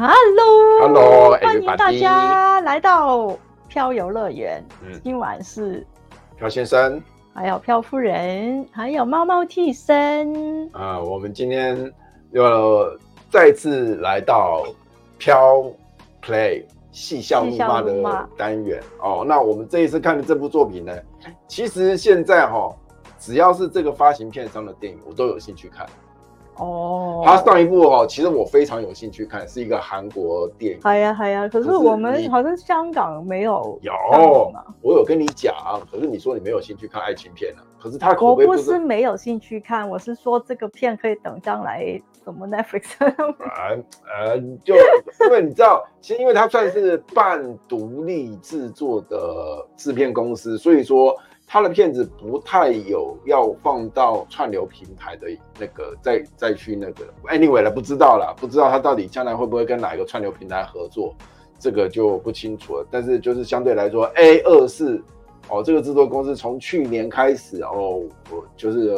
[0.00, 3.36] Hello，Hello，欢迎大家来到
[3.68, 4.64] 漂游乐园。
[4.82, 5.86] 嗯，今晚是
[6.38, 7.02] 漂先生，
[7.34, 10.70] 还有漂夫人，还有猫猫替身。
[10.72, 11.92] 啊，我们今天
[12.30, 14.64] 又再次来到
[15.18, 15.62] 漂
[16.24, 19.22] Play 戏笑怒骂的单元哦。
[19.28, 20.96] 那我们这一次看的这部作品呢，
[21.46, 22.74] 其实现在哈、哦，
[23.18, 25.86] 只要是这个发行片商的电影，我都有兴趣看。
[26.60, 30.80] 哦，他上一部哦，其实我非常有兴趣看，是一个韩国电影。
[30.80, 33.78] 系啊系啊，可是我们好像香港没有。
[33.80, 33.92] 有，
[34.82, 35.54] 我有跟你讲，
[35.90, 37.64] 可是你说你没有兴趣看爱情片啊？
[37.82, 38.58] 可是他口碑不是。
[38.58, 42.82] 我不是没有兴趣看，我是说这个片可以等将来什么 Netflix。
[43.00, 44.74] 呃呃，就
[45.24, 51.16] 因为你知道，其实因为它算是半独立制作的制片公司，所以说。
[51.52, 55.26] 他的片子不太有要放到串流平台的
[55.58, 61.12] 那个，再再去那个，anyway 了，不知道了，不知道他到底将来会不会跟哪一个串流平台合作，
[61.58, 62.86] 这个就不清楚了。
[62.88, 65.02] 但是就是相对来说，A 二四
[65.48, 68.94] 哦，这个制作公司从去年开始哦，我就是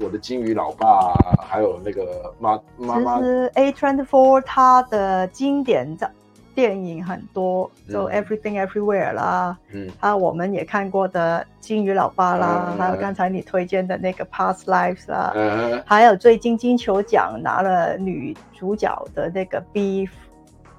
[0.00, 1.12] 我的金鱼老爸，
[1.46, 6.10] 还有那个妈妈妈，其实 A twenty four 它的经典在。
[6.54, 20.10] 电影很多，就 Everything Everywhere 啦，嗯，还有我们也看过的《金鱼老爸》啦，嗯、还有刚才你推荐的那个 Past Lives 啦，嗯，还有最近金球奖拿了女主角的那个 Beef，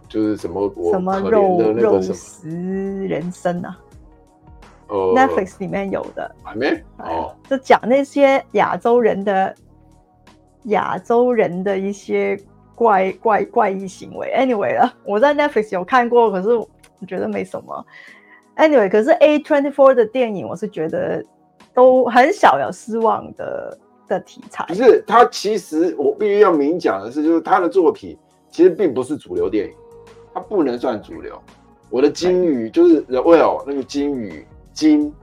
[0.08, 2.50] 就是什么什么肉肉食
[3.08, 3.78] 人生啊，
[4.88, 6.82] 哦，Netflix 里面有的，还没？
[7.00, 9.54] 哦，就讲那些亚洲人的
[10.64, 12.40] 亚洲人的一些。
[12.76, 16.68] 怪怪怪异行为，anyway 了，我在 Netflix 有看过，可是我
[17.08, 17.86] 觉得没什么。
[18.58, 21.24] anyway，可是 A Twenty Four 的电影，我是觉得
[21.74, 24.66] 都很少有失望的的题材。
[24.68, 28.18] 不是，他其实我必须要明讲的是，就是他的作品
[28.50, 29.74] 其实并不是主流电影，
[30.34, 31.42] 他不能算主流。
[31.90, 35.14] 我的金鱼就是 The Whale 那个金鱼鲸。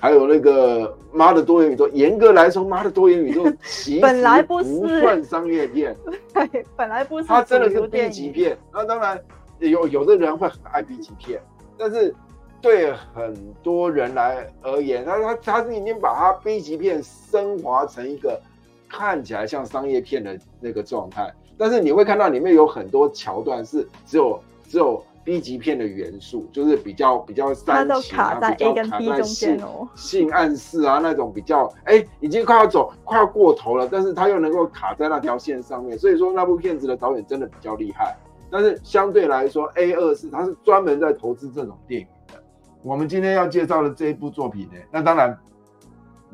[0.00, 4.62] 还有那个妈的多元宇宙，严格来说，妈的多元宇宙 其实不
[5.00, 5.96] 算商业片，
[6.32, 8.56] 对，本来不是，它真的是 B 级片。
[8.72, 9.20] 那当然
[9.58, 11.40] 有有的人会很爱 B 级片，
[11.76, 12.14] 但是
[12.60, 18.40] 对很多人来而言，他他他是已经把它 B 级片升华成一个
[18.88, 21.32] 看起来像商业片的那个状态。
[21.56, 25.02] 但是你会看到里面有很多桥段是只有只有。
[25.28, 38.16] B 级片的元素就是比较比较煽情啊，卡在 A 跟 B 中间哦，性暗示啊那种比较哎、欸，已经快要走快要过头了，但是他又能够卡在那条线上面，所以说那部片子的导演真的比较厉害。
[38.50, 42.42] 但是相对来说，A 二四他是专门在投资这种电影的。
[42.82, 45.38] 我们今天要介绍的这一部作品呢，那当然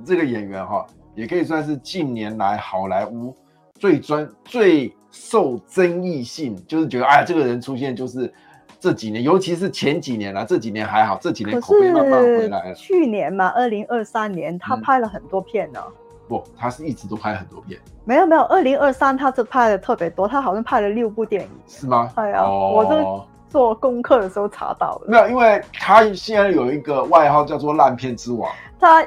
[0.05, 3.35] 这个演员哈也可以算是近年来好莱坞
[3.75, 8.33] 最专最受争议性，就是觉得哎呀这个人出现就是。
[8.85, 12.75] 这几年，尤其是前几年啦，这几年还好，这几年口碑慢慢回来了。
[12.75, 15.93] 去年嘛，二零二三年，他拍了很多片呢、嗯。
[16.29, 17.81] 不，他是一直都拍很多片。
[18.05, 21.49] 没有没有，二零二三他是拍的特别多，他好像拍了六部电影。
[21.67, 22.13] 是吗？
[22.17, 25.07] 哎呀，哦、我这做功课的时候查到的。
[25.09, 28.53] 没有，因为他现在有一个外号叫做“烂片之王”。
[28.79, 29.03] 他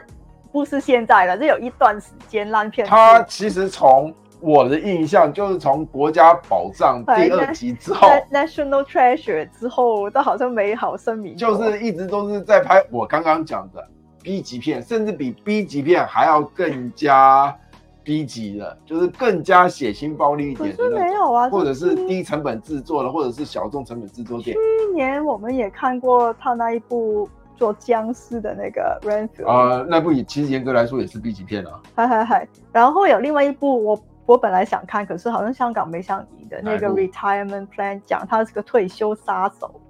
[0.52, 2.88] 不是现在了，这有一段时间烂片。
[2.88, 4.12] 他其实从。
[4.40, 13.84] 我的印象就是从《国家宝藏》第二集之后，《National Treasure》之后，都好像没好声明，就是一直都是在拍我刚刚讲的
[14.22, 17.56] B 级片，甚至比 B 级片还要更加
[18.04, 20.92] B 级的，就是更加血腥暴力一点的。
[20.92, 24.62] 没有啊，或者是低成本制作的，或者是小众成本制作电影。
[24.62, 31.82] 去年我们也看过他那一部做僵尸的那个《Renfield》啊，那部也其实严格来说也是 B 级片啊。
[31.96, 34.00] 嗨嗨嗨，然后有另外一部我。
[34.28, 39.82] 我本来想看，可是好像香港没上映的那个 Retirement Plan，讲他是个退休杀手。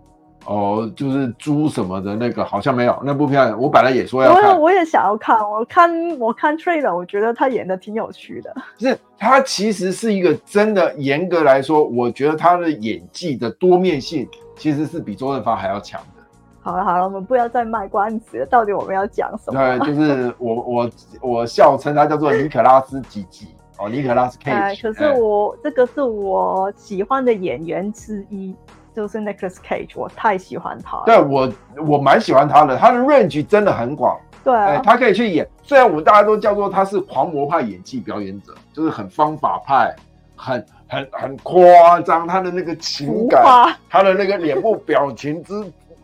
[0.45, 3.59] 哦，就是猪什么的那个，好像没有那部片。
[3.59, 5.37] 我本来也说要看，我我也想要看。
[5.37, 8.55] 我看我看 trailer，我觉得他演的挺有趣的。
[8.77, 14.25] 是，他其实是一个真的，严格来说，我觉得他的演技的多面性
[14.55, 16.23] 其实是比周润发还要强的。
[16.61, 19.79] 好了好了，我们不要再卖关子了，到底我们要讲什么？
[19.79, 20.89] 对，就是我我
[21.21, 23.47] 我笑称他叫做尼可拉斯几几。
[23.77, 24.87] 哦，尼可拉斯凯奇。
[24.87, 28.55] 哎，可是我、欸、这个是我喜欢的演员之一，
[28.95, 31.03] 就是 Nicolas Cage，我太喜欢他了。
[31.05, 31.51] 对，我
[31.87, 34.19] 我蛮喜欢他的，他的 range 真的很广。
[34.43, 34.53] 对、
[34.83, 35.47] 他可以去演。
[35.61, 39.95] 虽然我们大家都叫做他是狂魔派演技表演者，就是很方法派，
[40.35, 41.61] 很很很夸
[42.01, 43.43] 张，他的那个情感，
[43.89, 45.53] 他的那个脸部表情之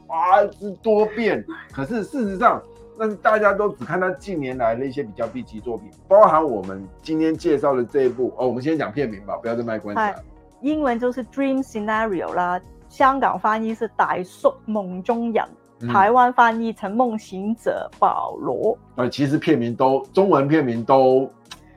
[0.07, 1.43] 啊之多变。
[1.71, 2.61] 可是事实上。
[2.97, 8.47] 但是大家都只看他近年来的一些比较 B 级作品，包含我们今天介绍的这一部哦。
[8.47, 10.23] 我们先讲片名吧，不要再卖关子了。
[10.61, 15.43] 英文就是 dream scenario 啦，香港翻译是大叔梦中人，
[15.81, 18.77] 嗯、台湾翻译成梦行者保罗。
[18.95, 21.29] 呃，其实片名都中文片名都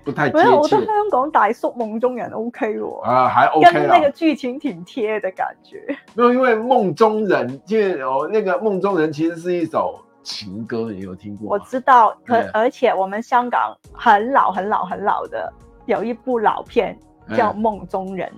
[0.05, 0.49] 不太贴切。
[0.51, 5.83] 我觉得香港大叔梦中人 OK 哦，啊，还 OK 跟那个剧情挺贴的感觉。
[6.15, 11.49] 没有，因为梦中人，因为哦，那个梦中人其实是一首情歌，你有听过？
[11.51, 15.53] 我知道，可而且我们香港很老很老很老的
[15.87, 16.99] 有一部老片
[17.37, 18.29] 叫《梦中人》。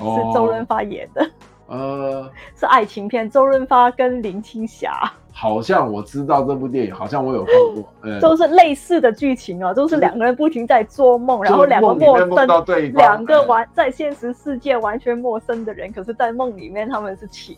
[0.00, 1.28] 是周润发演的，
[1.66, 5.12] 呃， 是爱情片，周润发跟林青霞。
[5.32, 17.56] 好像我知道这部电影，好像我有看过， 嗯、都是类似的剧情哦，都是两个人不停在做梦，然后两个陌生，两个完在现实世界完全陌生的人，可是在梦里面他们是情。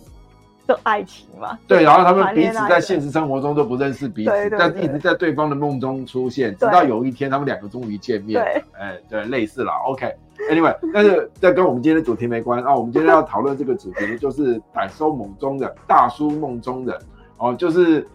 [0.85, 8.41] 爱情嘛，对，然后他们彼此在现实生活中都不认识彼此，但一直在对方的梦中出现，直到有一天他们两个终于见面。
[8.41, 9.73] 对，哎，对，类似了。
[9.87, 12.73] OK，Anyway， 但是这跟我们今天的主题没关啊。
[12.75, 16.97] 我们今天要讨论这个主题就是歹收梦中人，大叔梦中人
[17.39, 18.07] 哦，就是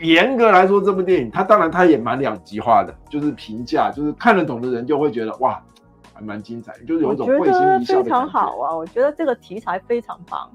[0.00, 5.60] 严格来说，这部电影它当然它也蛮两极化的，就是评价，就是看得懂的人就会觉得哇，
[6.14, 10.48] 还蛮精彩，就是有一种会心一笑的非常好啊，我觉得这个题材非常棒。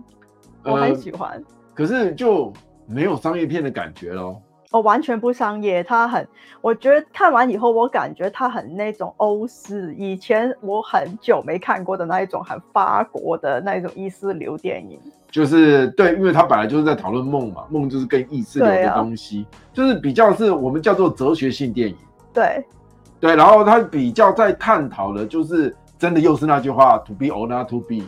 [0.63, 1.43] 我很喜欢、呃，
[1.73, 2.51] 可是就
[2.85, 4.41] 没有商业片的感觉咯。
[4.71, 6.27] 我、哦、完全不商业，它很，
[6.59, 14.99] 我觉得看完以后，我感觉它很那种欧式，以前我很久没看过的那一种很法国的那种意识流电影。
[15.29, 21.95] 就是对，因为它本来就是在讨论梦嘛，梦就是跟意识流的东西，啊、就是比较是我们叫做哲学性电影。
[22.33, 22.65] 对，
[23.19, 28.01] 对，然后它比较在探讨的，就是真的又是那句话，to be or not to be。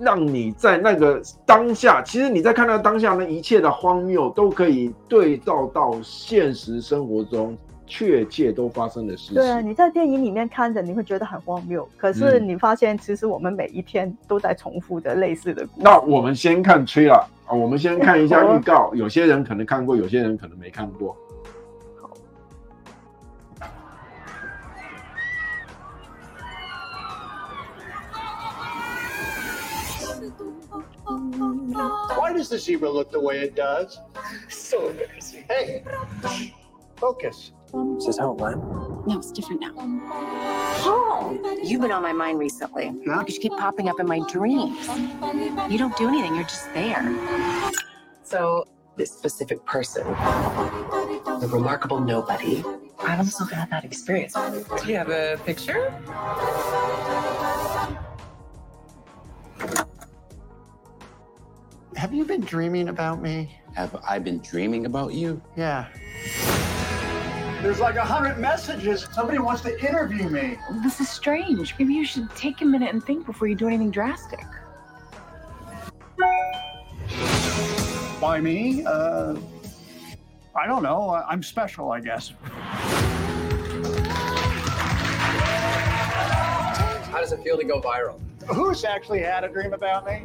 [0.00, 7.56] 让你在那个当下，其实你在看到当下那一切的荒谬，都可以对照到现实生活中
[7.86, 9.34] 确切都发生的事情。
[9.34, 15.82] 对啊，你在电影里面看着，你会觉得很荒谬，可是你发现其实我们每一天都在重复着类似的故事。
[15.84, 21.14] 那我们先看 trailer 啊，我们先看一下预告， 有些人可能看过，有些人可能没看过。
[32.50, 33.98] The zebra look the way it does?
[34.48, 35.44] So embarrassing.
[35.48, 35.84] Hey,
[36.96, 37.52] focus.
[37.98, 38.58] Is this how it went?
[39.06, 39.72] No, it's different now.
[40.80, 42.92] Paul, you've been on my mind recently.
[43.06, 43.24] Yeah?
[43.26, 44.88] You keep popping up in my dreams.
[45.70, 47.02] You don't do anything, you're just there.
[48.24, 48.66] So,
[48.96, 52.64] this specific person, the remarkable nobody,
[52.98, 54.34] I've also had that experience.
[54.34, 55.94] Do you have a picture?
[62.00, 63.60] Have you been dreaming about me?
[63.74, 65.38] Have I been dreaming about you?
[65.54, 65.86] Yeah.
[67.60, 69.06] There's like a hundred messages.
[69.12, 70.56] Somebody wants to interview me.
[70.82, 71.74] This is strange.
[71.78, 74.46] Maybe you should take a minute and think before you do anything drastic.
[78.18, 78.82] Why me?
[78.86, 79.36] Uh,
[80.56, 81.22] I don't know.
[81.28, 82.32] I'm special, I guess.
[87.10, 88.18] How does it feel to go viral?
[88.46, 90.24] Who's actually had a dream about me?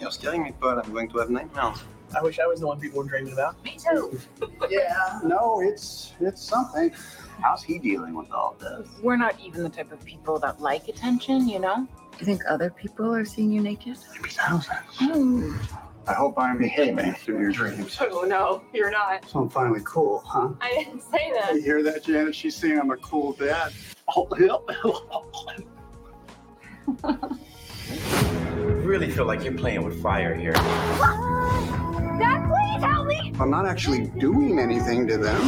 [0.00, 0.80] You're scaring me, Paul.
[0.80, 1.84] I'm going to have nightmares.
[2.14, 3.62] I wish I was the one people were dreaming about.
[3.64, 4.20] Me too.
[4.70, 6.92] yeah, no, it's it's something.
[7.40, 8.86] How's he dealing with all this?
[9.02, 11.86] We're not even the type of people that like attention, you know?
[12.18, 13.96] You think other people are seeing you naked?
[14.14, 14.96] Maybe thousands.
[14.98, 15.58] Mm.
[16.06, 17.96] I hope I'm behaving through your dreams.
[18.00, 19.28] Oh, no, you're not.
[19.28, 20.50] So I'm finally cool, huh?
[20.60, 21.54] I didn't say that.
[21.54, 22.34] You hear that, Janet?
[22.34, 23.72] She's saying I'm a cool dad.
[24.14, 24.28] Oh,
[28.84, 30.52] really feel like you're playing with fire here.
[30.52, 33.32] Dad, please help me!
[33.38, 35.40] I'm not actually doing anything to them.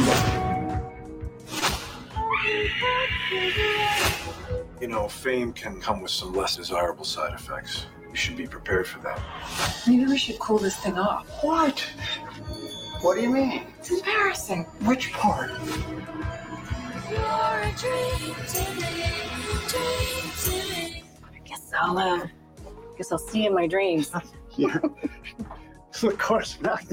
[4.79, 7.87] You know, fame can come with some less desirable side effects.
[8.15, 9.21] You should be prepared for that.
[9.85, 11.27] Maybe we should cool this thing off.
[11.43, 11.81] What?
[13.01, 13.67] What do you mean?
[13.77, 14.63] It's embarrassing.
[14.85, 15.51] Which part?
[15.51, 15.57] I
[21.43, 22.25] guess I'll, uh,
[22.97, 24.09] guess I'll see you in my dreams.
[24.55, 24.77] yeah.
[26.01, 26.85] of course not.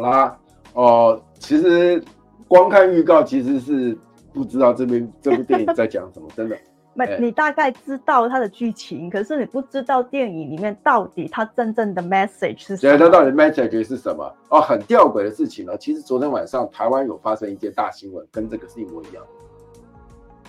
[0.00, 0.38] 好啦，
[0.74, 2.02] 哦、呃，其实
[2.48, 3.96] 光看预告其实是
[4.32, 6.56] 不知道这边这部电影在讲什么，真的。
[6.92, 12.98] 没，你大概知道它的剧情，可是你不知道电影里面到底它真正的 message 是什么。
[12.98, 14.28] 对，它到底 message 是什么？
[14.48, 15.76] 哦，很吊诡的事情呢。
[15.78, 19.24] 其实昨天晚上台湾有发生一件大新闻，跟这个是一模一样。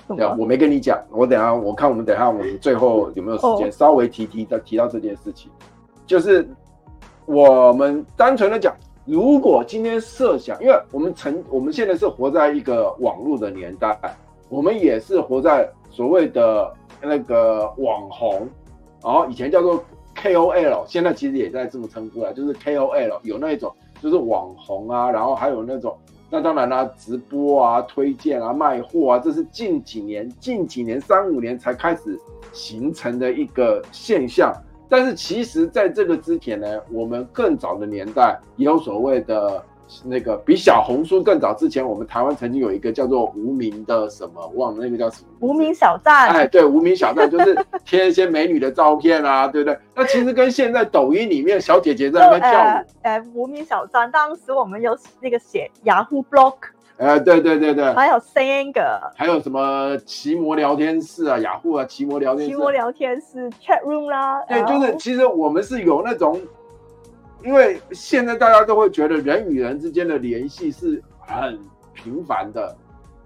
[0.07, 5.51] 对啊，我没跟你讲，我等下我看我们等下我们最后 有没有时间、哦、稍微提提的提到这件事情，
[6.07, 6.49] 就是
[7.25, 8.75] 我们单纯的讲，
[9.11, 13.99] 如果今天设想，因为我们曾我们现在是活在一个网络的年代，
[14.47, 18.47] 我们也是活在所谓的那个网红，
[19.03, 19.83] 然后以前叫做
[20.15, 25.93] KOL，现在其实也在这么称呼了，就是 KOL 有那一种就是网红啊，然后还有那种。
[26.29, 32.17] 那当然啦，直播啊、推荐啊、卖货啊，这是近几年、近几年三五年才开始
[32.53, 34.53] 形成的一个现象。
[34.91, 39.63] 但是其实在这个之前呢，我们更早的年代也有所谓的。
[40.05, 45.27] 那个比小红书更早之前，我们台湾曾经有一个叫做无名的什么，忘了那个叫什么？
[45.41, 46.29] 无名小站。
[46.29, 49.77] 哎，对，无名小站就是贴一些美女的照片啊，对不对？
[49.93, 52.53] 那其实跟现在抖音里面小姐姐在那边跳舞。
[52.53, 56.55] 哎、呃呃，无名小站，当时我们有那个写 Yahoo Blog。
[57.01, 57.91] 哎，对对对对。
[57.93, 59.11] 还有三个。
[59.15, 62.51] 还有什么奇摩聊天室啊，雅虎啊，奇摩聊天室。
[62.53, 64.39] 奇摩聊天室 Chat Room 啦。
[64.47, 66.39] 对，就是其实我们是有那种。
[67.43, 71.59] 因为现在大家都会觉得人与人之间的联系是很
[71.91, 72.77] 频繁的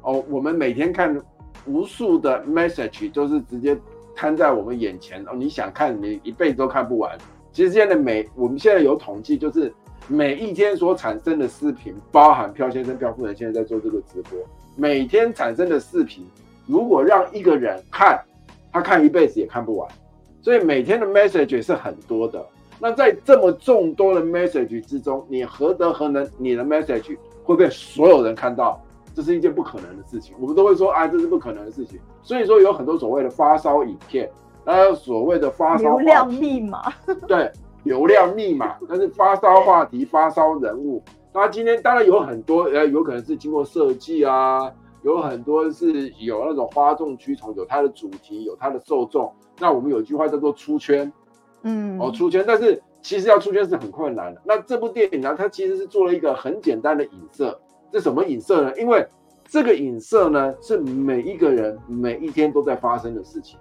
[0.03, 1.21] 哦，我们每天看
[1.65, 3.77] 无数的 message 都是直接
[4.15, 7.17] 摊在我们眼前哦，你想看你一辈子都看不完。
[7.51, 9.73] 其实现在每我们现在有统计，就是
[10.07, 14.37] 每一天所产生的视频，包含漂先生、漂夫人现在在做这个直播，
[14.75, 16.25] 每天产生的视频，
[16.67, 18.23] 如果让一个人看，
[18.71, 19.89] 他看一辈子也看不完，
[20.41, 22.45] 所以每天的 message 是很多的。
[22.79, 26.29] 那在这么众多的 message 之中，你何德何能？
[26.37, 28.79] 你的 message 会被所有人看到？
[29.15, 30.35] 这是一件不可能的事情。
[30.41, 31.97] 我们都会说啊，这是不可能的事情。
[32.21, 34.29] 所以说有很多所谓的发烧影片，
[34.65, 36.91] 还有所谓的发烧流量密码，
[37.25, 37.49] 对，
[37.85, 41.01] 流量密码，但是发烧话题、发烧人物。
[41.33, 44.69] 那今天当然有很多，呃，有可能是经过设计啊，
[45.03, 49.31] 有很多是有那种哗众取宠，有它的主题，有它的受众。
[49.59, 51.11] 那我们有一句话叫做出圈。
[51.61, 54.41] 嗯，哦，出圈，但是其实要出圈是很困难的。
[54.43, 57.59] 那这部电影呢，它其实是做了一个很简单的影射。
[57.91, 58.77] 这什么影射呢？
[58.77, 59.05] 因为
[59.47, 63.59] 这个影射呢，是每一个人每一天都在发生的事情。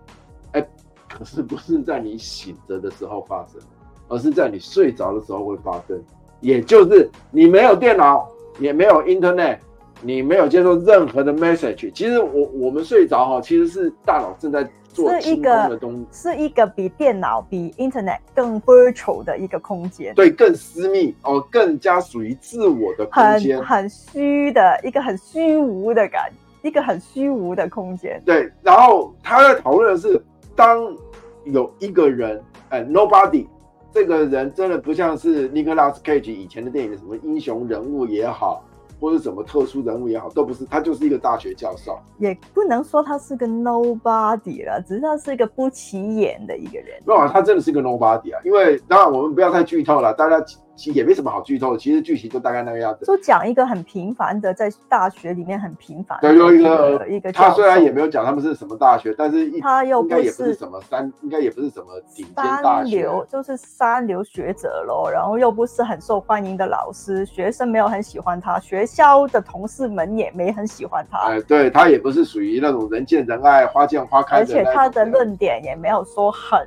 [0.52, 0.66] 哎，
[1.08, 3.60] 可是不是在你醒着的时候发生，
[4.08, 6.00] 而是在你睡着的时候会发生。
[6.40, 9.58] 也就是你没有电脑，也没有 Internet，
[10.02, 11.90] 你没有接受任何的 message。
[11.92, 14.68] 其实我我们睡着哈，其实是大脑正在。
[14.96, 15.80] 是一个
[16.12, 26.30] 是一个比电脑比 Internet 更 virtual 的一个空间，对，更私密哦，更加属于自我的空间，很很虚的一个很虚无的感，
[26.62, 28.22] 一个很虚无的空间。
[28.24, 30.22] 对，然后他在讨论的是，
[30.54, 30.96] 当
[31.42, 33.48] 有一个人，哎，Nobody，
[33.94, 38.62] 这个人真的不像是 Nicolas Cage 以前的电影的什么英雄人物也好。
[39.00, 47.02] 或者什么特殊人物也好，都不是，他就是一个大学教授，也不能说他是个 nobody 了，只是他是一个不起眼的一个人。
[47.04, 50.42] 没有啊，他真的是个 nobody 啊，因为当然我们不要太剧透了，大家。
[50.76, 53.04] 其实也没什么好剧透的，其实剧情就大概那个样子。
[53.06, 56.28] 就讲一个很平凡的，在大学里面很平凡的。
[56.28, 57.32] 对，有一个一个。
[57.32, 71.18] 他虽然也没有讲他们是什么大学，但是他又应该也不是什么三，应该也不是什么顶尖大流就是三流学者喽，然后又不是很受欢迎的老师，学生没有很喜欢他，学校的同事们也没很喜欢他。
[71.28, 74.38] 哎，对他也不是属于那种人见人爱、花见花开。
[74.38, 76.66] 而且他的论点也没有说很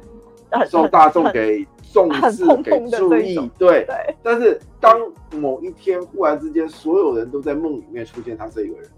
[0.52, 0.68] 很。
[0.68, 3.86] 受大众给重视、给注意，对。
[3.86, 4.16] 对。
[4.22, 5.00] 但是当
[5.32, 8.90] 某一天忽然之间，所有人都在梦里面出现他这一个人，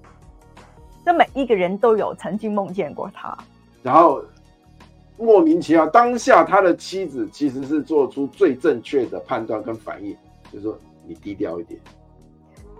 [1.05, 3.37] 那每一个人都有曾经梦见过他。
[3.81, 4.21] 然后
[5.17, 10.15] 莫名其妙，当下他的妻子其实是做出最正确的判断跟反应，
[10.51, 10.77] 就是说
[11.07, 11.79] 你低调一点，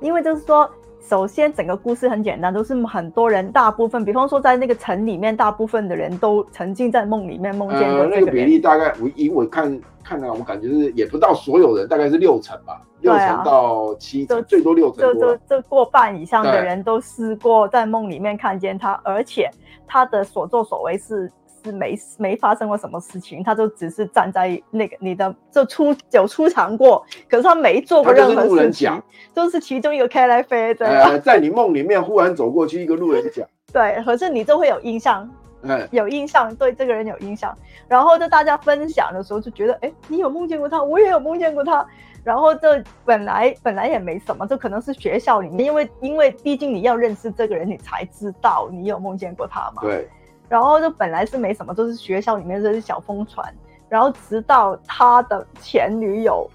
[0.01, 0.69] 因为就是说。
[1.09, 8.11] 首先，整个故事很简单，都是很多人，大部分，比方说在那个城里面，大部分的人都沉浸在梦里面梦见过这个人。
[8.11, 15.13] 呃，那个比例大概我以我看看来，我感觉是也不到所有人，大概是六成吧，六成到七成，最多六成多。
[15.13, 19.49] 这这这过半以上的人都试过在梦里面看见他，而且
[19.87, 21.31] 他的所作所为是。
[21.63, 29.01] 是没没发生过什么事情，他就只是站在那个你的就出有出场过，可是他没做过任何事情，
[29.33, 30.87] 就，就是其中一个开来飞的。
[30.87, 35.29] 呃， 在你梦里面忽然走过去一个路人甲，对，可是你就会有印象，
[35.61, 37.55] 嗯，有印象，对这个人有印象，
[37.87, 41.85] 然后就大家分享的时候就觉得，哎，你有梦见过他，我也有梦见过他，
[42.23, 50.07] 然后这本来本来也没什么，这可能是学校里面，因为因为毕竟你要认识这个人，你才知道你有梦见过他嘛，对。
[50.49, 53.45] 然后就本来是没什么，就是学校里面这些小疯传。
[53.87, 56.47] 然后直到他的前女友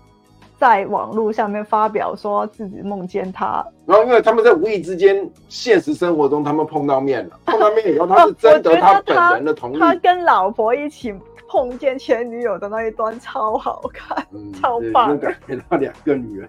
[0.57, 11.13] 在网络上面发表说自己梦见他，然后因为他们在无意之间，现实生活中他们碰到面了，碰到面以后他是 征得他本人的同意，他跟老婆一起
[11.49, 16.49] 碰见前女友的那一段超好看，嗯、超棒，感觉到两个女人，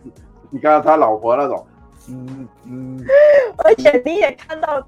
[0.51, 1.65] 你看到他老婆那种，
[2.09, 3.03] 嗯嗯，
[3.65, 4.79] 而且你也看到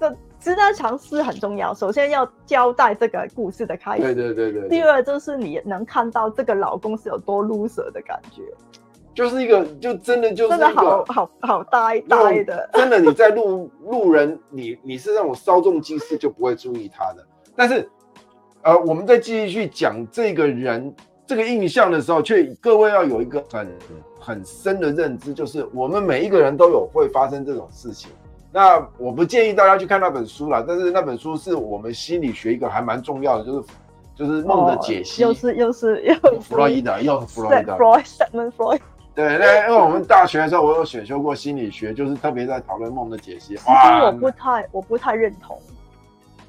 [0.00, 0.16] 这。
[0.42, 4.02] 知道尝试很重要，首先要交代这个故事的开始。
[4.02, 4.68] 对对对对。
[4.68, 8.42] 第二就是你能看到这个老公是有多 loser 的感觉，
[9.14, 12.68] 就是一个就真的就是真的好好好呆呆的。
[12.74, 17.24] 真的你在路路人，你你是那种稍纵即逝就不会注意他的。
[17.54, 17.88] 但是，
[18.62, 20.92] 呃，我们在继续去讲这个人
[21.24, 23.68] 这个印象的时候，却各位要有一个很
[24.18, 28.10] 很深的认知，就是我们每一个人都有会发生这种事情。
[28.52, 33.64] 那我不建议大家去看那本书了，但是那本书是我们心理学一个还蛮重要的，就是
[34.14, 35.24] 就是梦的解析。
[35.24, 37.74] 哦、又是又是又是弗洛伊德，又是弗洛伊德。
[37.76, 38.80] Freud，
[39.14, 43.56] 对，那因为我们大学的时候我有选修过心理学，就是特别在讨论梦的解析。
[43.56, 45.58] 其实我不太我不太认同。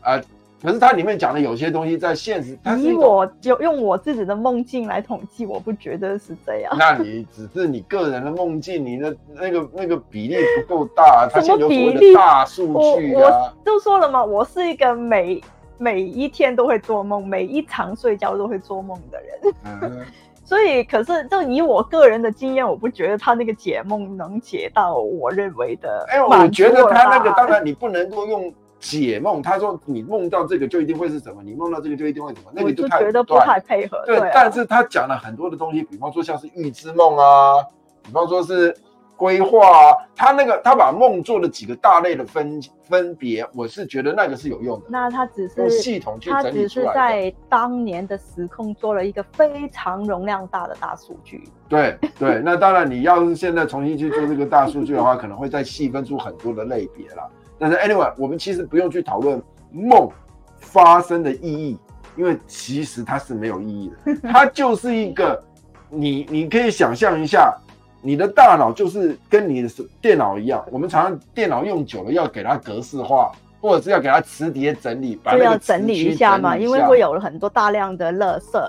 [0.02, 0.22] 啊。
[0.64, 6.74] 可是它里面讲的有些东西在现实，以我就用我自己的梦境来统计，我不觉得是这样。
[6.80, 12.14] 那你只是你个人的梦境，你的那个那个比例不够大，它什么比例？
[12.14, 12.68] 大数
[12.98, 13.20] 据啊！
[13.20, 15.42] 我就说了嘛，我是一个每
[15.78, 19.54] 每一天都会做梦，每一场睡觉都会做梦的人。
[19.66, 20.06] 嗯、
[20.46, 26.06] 所以，可是就以我个人的经验，我不觉得他那个解梦能解到我认为的。
[26.08, 28.54] 哎，我觉得他那个当然你不能够用。
[28.84, 34.04] 解梦，他说你梦到这个就一定会是什么，你梦到这个就一定会什么，那个就太觉得不太配合。
[34.06, 37.64] 对，但是他讲了很多的东西，比方说像是预知梦啊，
[38.04, 38.76] 比方说是
[39.16, 44.86] 规划啊，他那个他把梦做了几个大类的分分别，我是觉得那个是有用的。
[44.90, 46.20] 那他只是系统。
[46.22, 51.42] 他只是在当年的时空做了一个非常容量大的大数据。
[51.70, 57.32] 对对，那当然你要是现在重新去做这个大数据的话，可能会再细分出很多的类别了。
[57.64, 59.42] 但是，anyway，我们其实不用去讨论
[59.72, 60.10] 梦
[60.58, 61.78] 发生的意义，
[62.18, 64.14] 因为其实它是没有意义的。
[64.30, 65.42] 它就是一个，
[65.90, 67.56] 你你可以想象一下，
[68.02, 69.70] 你的大脑就是跟你的
[70.02, 70.62] 电脑一样。
[70.74, 78.60] 我们常常电脑用久了，要给它格式化，或者是要给它磁碟整理，把要整理一下嘛，因为会有很多大量的垃圾。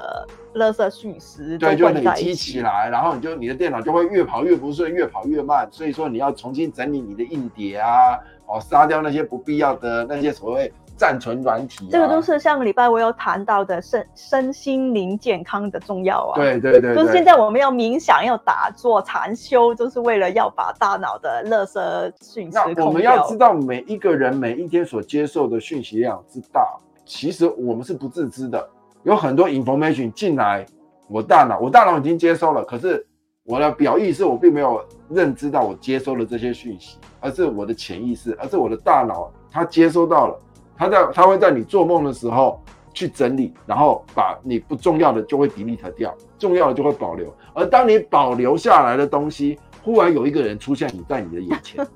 [0.54, 5.68] 垃圾讯息对，就累积起来，然后你就你的电脑就会越跑越不顺，越跑越慢。
[5.72, 8.16] 所以说你要重新整理你的硬碟啊，
[8.54, 11.90] 哦，杀掉那些不必要的那些所谓暂存软体啊。
[11.90, 16.36] 这个都是上个礼拜我有谈到的身身心灵健康的重要啊。
[16.36, 22.56] 对对对，就是现在我们要冥想、要打坐、禅修，就是为了要把大脑的垃圾讯息。
[22.56, 26.64] 那我们要知道，每一个人每一天所接受的讯息量之大，
[27.04, 28.64] 其实我们是不自知的。
[29.02, 30.64] 有很多 information 进来，
[31.08, 33.04] 我大脑，我大脑已经接收了，可是
[33.44, 40.38] 我的表意是我并没有认知到我接收了这些讯息，而是我的潜意识，而是我的大脑，它接收到了，
[40.74, 42.58] 它在，它会在你做梦的时候
[42.94, 51.86] 去整理，然后把你不重要的就会 delete 掉，重要的就会保留，而当你保留下来的东西，忽然有一个人出现你在你的眼前，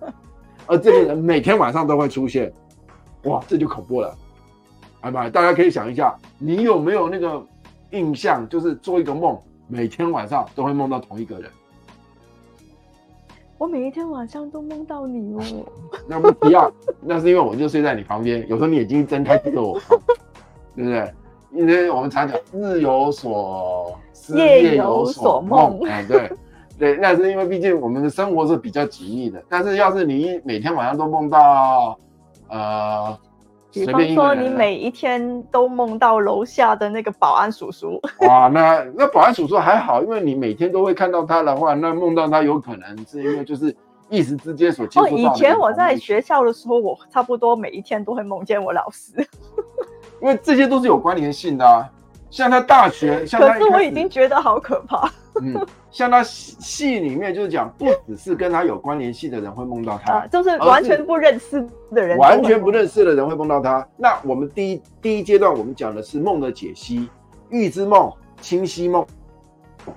[0.67, 2.53] 而这个人每天晚上都会出现，
[3.25, 4.15] 哇，这就恐怖了。
[5.01, 5.31] 哎妈！
[5.31, 7.43] 大家可以想一下，你有没有那个
[7.93, 11.51] 印象，就是做一个梦，每天晚上都会梦到同一个人？
[13.59, 15.43] 我每一天晚上都梦到你哦。
[16.09, 19.79] 那不一样，那是因为我就睡在你旁边，有时候你眼睛一睁开对着我，
[20.75, 21.13] 对不对？
[21.53, 25.81] 因为我们常讲日有所思，夜有所梦。
[25.87, 26.31] 哎，对
[26.79, 29.43] 对，那是因为毕竟我们的生活是比较紧密的。
[29.49, 31.99] 但是要是你每天晚上都梦到，
[32.49, 33.19] 呃。
[33.71, 38.01] 比方说，你每一天都梦到楼下的那个保安叔叔。
[38.21, 43.75] 哇，那那保安叔叔还好，因为你每天都会看到他的话，那梦到他有可能是因为就是
[44.09, 49.13] 一时之间所接触到以前我在学校的时候，我差不多每一天都会梦见我老师。
[50.21, 51.89] 因为这些都是有关联性的啊。
[52.31, 55.11] 像他大学，像他可是我已经觉得好可怕。
[55.41, 61.61] 嗯，像他戏里面就是讲，不只是跟他有关联系的人会梦到他，啊，就是完全不认识
[61.93, 63.87] 的人，完全不认识的人会梦到他。
[63.97, 67.09] 那我们第一第一阶段，我们讲的是梦的解析、
[67.51, 69.07] 预知梦、清晰梦、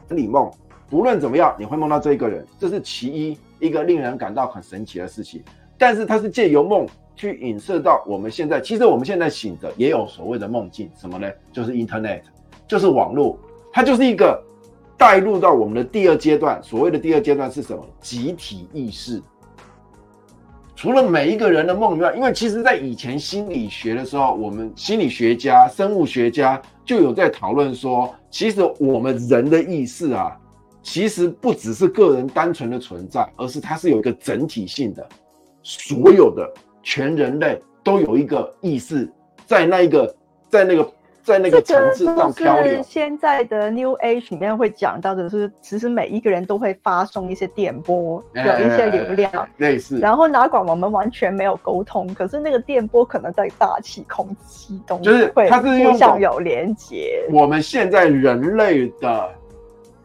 [0.07, 0.49] 整理梦。
[0.89, 5.43] 不论怎么样，你会梦到这一个人，这是其一，一个令人感到很神奇的事情。
[5.77, 6.87] 但是它是借由梦。
[7.13, 11.29] 去影射到我们现在，其实我们现在醒着也有所谓的梦境，什么呢？
[11.51, 12.21] 就是 Internet，
[12.67, 13.37] 就是网络，
[13.71, 14.41] 它就是一个
[15.01, 16.61] 带入到我们的第二阶段。
[16.61, 17.83] 所谓的第二阶段是什么？
[17.99, 19.19] 集体意识。
[20.75, 30.37] 除了每一个人的梦以外，因为其实在以前心理学的时候，我们心理学家、生物学家就有在讨论说，其实我们人的意识啊，
[30.83, 35.09] 其实不只是个人单纯的存在，而是它是有一个整体性的，
[35.63, 36.47] 所有的
[36.83, 39.11] 全人类都有一个意识，
[39.47, 40.15] 在那一个
[40.47, 40.87] 在那个。
[41.23, 42.81] 在那个层次上漂流。
[42.83, 49.99] 现在的 New Age 里面会讲到的是，其实每一个人都会发送一些电波，有一些流量，类似。
[49.99, 57.25] 然后哪管我们完全没有沟通，可是那个电波可能在大气、空气中，就是它是互相有连接。
[57.31, 59.29] 我们现在人类的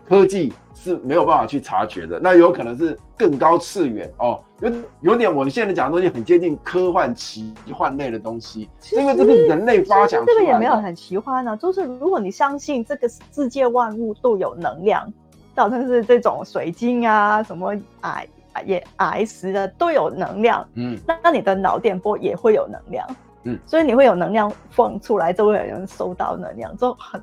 [0.09, 0.53] 科技。
[0.87, 10.25] 是没有办法去察觉的，那有可能是更高次元哦，有有点我们现在讲的东西很接近科幻奇幻类的东西，因为这是人类发想。
[10.25, 15.12] 这个也没有很奇幻呢、啊，就是如果你相信这个世界万物都有能量，
[15.57, 18.29] 好像是这种水晶啊，什么矮
[18.64, 23.07] 也矮石的都有能量，嗯，那那你的脑电波也会有能量，
[23.42, 27.20] 嗯，所以你会有能量放出来，就会有人收到能量，就很。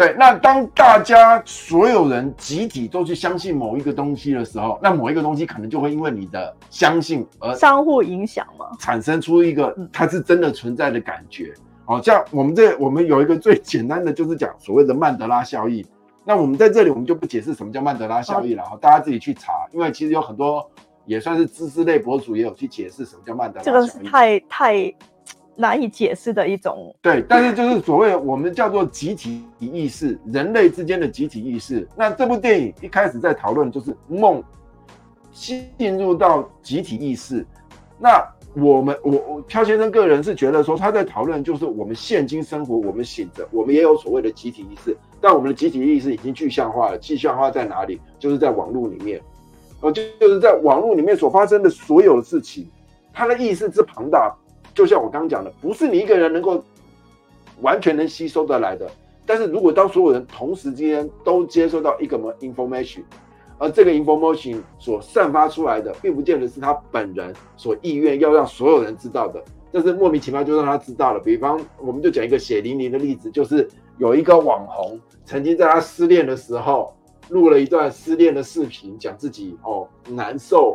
[0.00, 11.52] 对，那当大家所有人集体都去相信某一个东西的时候，那某一个东西可能就会因为你的相信而相互影响嘛，产生出一个它是真的存在的感觉。
[11.84, 15.84] 好像我们这我们有一个最简单的，就是讲所谓的曼德拉效应。
[16.24, 20.66] 那我们在这里我们就不解释什么叫曼德拉效应了哈，大家自己去查，因为其实有很多
[21.04, 23.74] 也算是知识类博主也有去解释什么叫曼德拉效应。
[23.74, 24.94] 这个是太太。
[25.60, 31.86] 难以解释的一种，对，但是就是所谓我们叫做集体意识，人类之间的集体意识。
[31.94, 34.42] 那这部电影一开始在讨论就是梦
[35.30, 37.46] 进入到集体意识。
[37.98, 46.96] 那我们我我漂先生个人是觉得说他在讨论就是我们现今生活，我们醒着，我们也有所谓的集体意识，但我们的集体意识已经具象化了。
[46.96, 48.00] 具象化在哪里？
[48.18, 49.20] 就是在网络里面，
[49.82, 52.66] 哦，就就是在网络里面所发生的所有的事情，
[53.12, 54.34] 它的意识之庞大。
[54.80, 56.64] 就像我刚刚讲的，不是你一个人能够
[57.60, 58.90] 完全能吸收得来的。
[59.26, 63.02] 但是如果当所有人同时之间都接收到一个 information，
[63.58, 71.20] 而这个 information 所散发出来的，并不见得是他本人所意愿要让所有人知道的，但是莫名其妙就让他知道了。
[71.20, 76.90] 比方，我们就讲一个血淋淋的例子，就是有一个网红曾经在他失恋的时候
[77.28, 80.74] 录了一段失恋的视频，讲自己哦难受。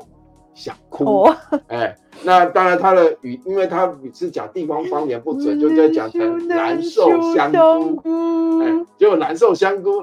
[0.56, 1.26] 想哭，
[1.68, 7.52] 哎、欸，那当然他的语，因为他是讲地方方言不准，就在讲成难受香
[7.98, 10.02] 菇，哎、欸，结果难受香菇，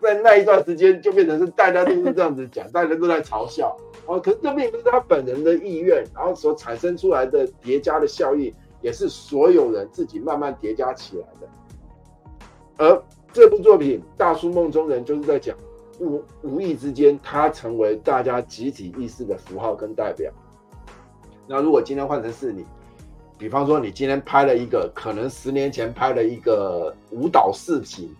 [0.00, 3.74] 在那一段时间就变成是大家都是这样子讲，大家都在嘲笑
[4.06, 4.18] 哦。
[4.18, 11.48] 可是这并不是他本人的意愿，然后所产生出来的叠加的效应，也是所有人自己慢慢叠加起来的。
[12.78, 15.56] 而这部作品《大叔梦中人》就是在讲。
[16.02, 20.30] 无无意之间，它成为大家集体意识的符号跟代表。
[21.46, 22.66] 那如果今天换成是你，
[23.38, 28.12] 比方说你今天拍了一个，可能十年前拍了一个舞蹈视频，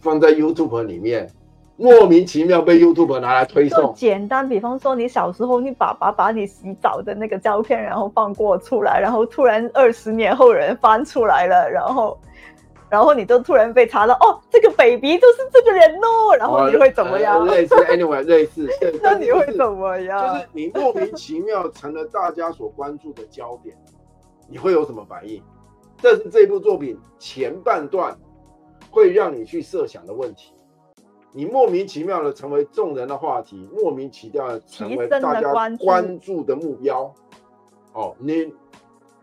[0.00, 1.28] 放在 YouTube 里面，
[1.76, 3.92] 莫名其妙被 YouTube 拿来推送。
[3.94, 12.16] 简单，比方说你小时候，你爸爸把你洗澡的那个照片，然后放过出来，然后突然二十年后人翻出来了，然后。
[12.88, 17.40] 然后你就突然被查到，哦，这个 baby 就是这个人哦，然后你会怎么样？
[17.40, 18.68] 呃、类似，anyway，类似。
[19.02, 20.34] 那你会怎么样？
[20.34, 23.76] 就是你莫名其妙成了大家所关注的焦点，
[24.48, 25.42] 你会有什么反应？
[26.00, 28.16] 这是这部作品前半段
[28.90, 30.52] 会让你去设想的问题。
[31.32, 37.12] 你莫名其妙的成为众人的话题，莫名其妙的成为大家关注的目标。
[37.94, 38.54] 哦，你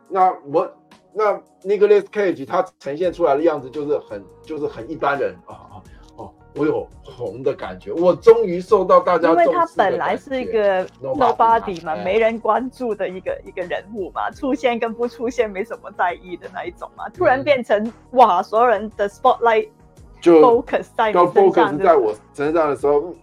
[0.10, 0.70] 那我。
[1.14, 5.76] 那 Nicolas Cage 他呈现出来的样子就是很就是很一般人啊啊
[6.16, 19.70] 哦，我有红的感觉，我终于受到大家，因为他本来是一个 nobody 嘛，没人关注的一个一个人物嘛，出现跟不出现没什么在意的那一种嘛，突然变成哇，所有人的 spotlight
[20.22, 23.14] 就 focus 在 focus 在我身上的时候，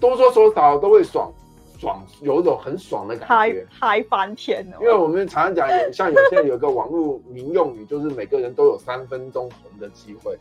[0.00, 1.32] 多多少少都会爽。
[1.78, 4.76] 爽，有一种很爽的感觉，嗨翻天了。
[4.80, 10.38] 因为我们常常讲，像有些有个网络名用语，就是每个人都有三分钟红的机会。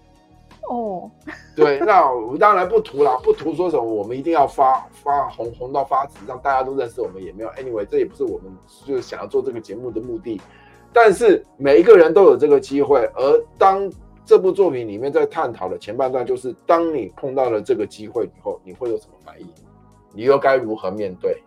[0.67, 1.12] 哦，
[1.56, 7.50] 对，那我当然不图啦，不图说什么，我们一定要发发红红到发紫，让大家都认识我们也没有。
[7.50, 8.52] Anyway，这也不是我们
[8.84, 10.41] 就是想要做这个节目的目的。
[10.91, 13.91] 但是每一个人都有这个机会，而当
[14.26, 19.48] 这部作品里面在探讨的前半段，就是当你碰到了这个机会以后，你会有什么反应？
[20.15, 21.38] 你又该如何面对？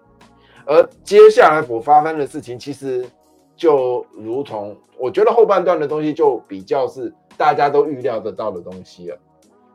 [0.66, 3.08] 而接下来所发生的事情，其实
[3.56, 9.16] 就如同我觉得后半段的东西，就比较是大家都预料得到的东西了。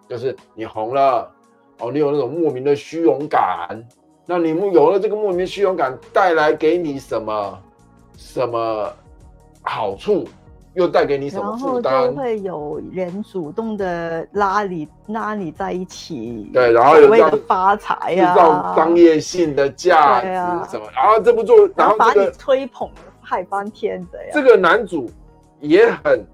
[0.08, 1.28] 就是你红了，
[1.80, 3.84] 哦，你有那种莫名的虚荣感，
[4.28, 7.60] 那你有了这个莫名虚荣感，带来给你什么
[8.16, 8.94] 什么
[9.64, 10.26] 好处？
[10.74, 12.08] 又带给你什么然后负担？
[12.08, 20.28] 就会有人主动的拉你拉你在一起，对，然后有这样发财制呀、造商业性的价值
[20.72, 22.90] 什么，然后这部作，然后把你这个吹捧
[23.22, 24.32] 害翻天的呀。
[24.34, 25.10] 这个男主
[25.60, 26.26] 也很，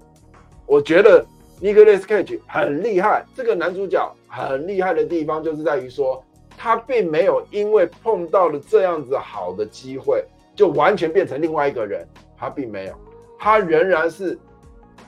[0.66, 1.24] 我觉得
[1.60, 3.24] Nicolas Cage 很厉害。
[3.34, 6.22] 这个男主角很厉害的地方就是在于说，
[6.56, 10.24] 他并没有因为碰到了这样子好的机会，
[10.54, 12.06] 就完全变成另外一个人。
[12.42, 12.94] 他并没有，
[13.42, 14.38] 他仍然是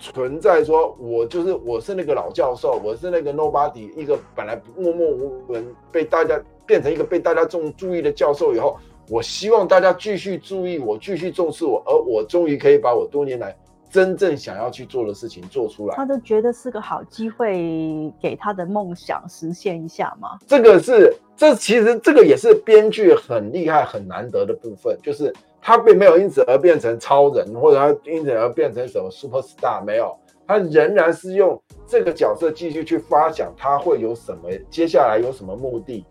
[0.00, 8.78] 存在说，我就是我是那个老教授，我是那个 nobody，一个本来默默无闻被大家变成一个被大家重注意的教授以后，
[9.10, 13.54] 我希望大家继续注意我，继续重视我，而我终于可以把我多年来
[13.90, 15.94] 真正想要去做的事情做出来。
[15.94, 20.38] 他都觉得是个好机会，给他的梦想实现一下嘛。
[20.46, 25.30] 这个是，这其实这个也是编剧很厉害、很难得的部分，就是。
[25.64, 36.04] 他并没有因此而变成超人，或者他因此而变成什么 super star，没有，他仍然是用这个角色继续去发想他会有什么，接下来有什么目的，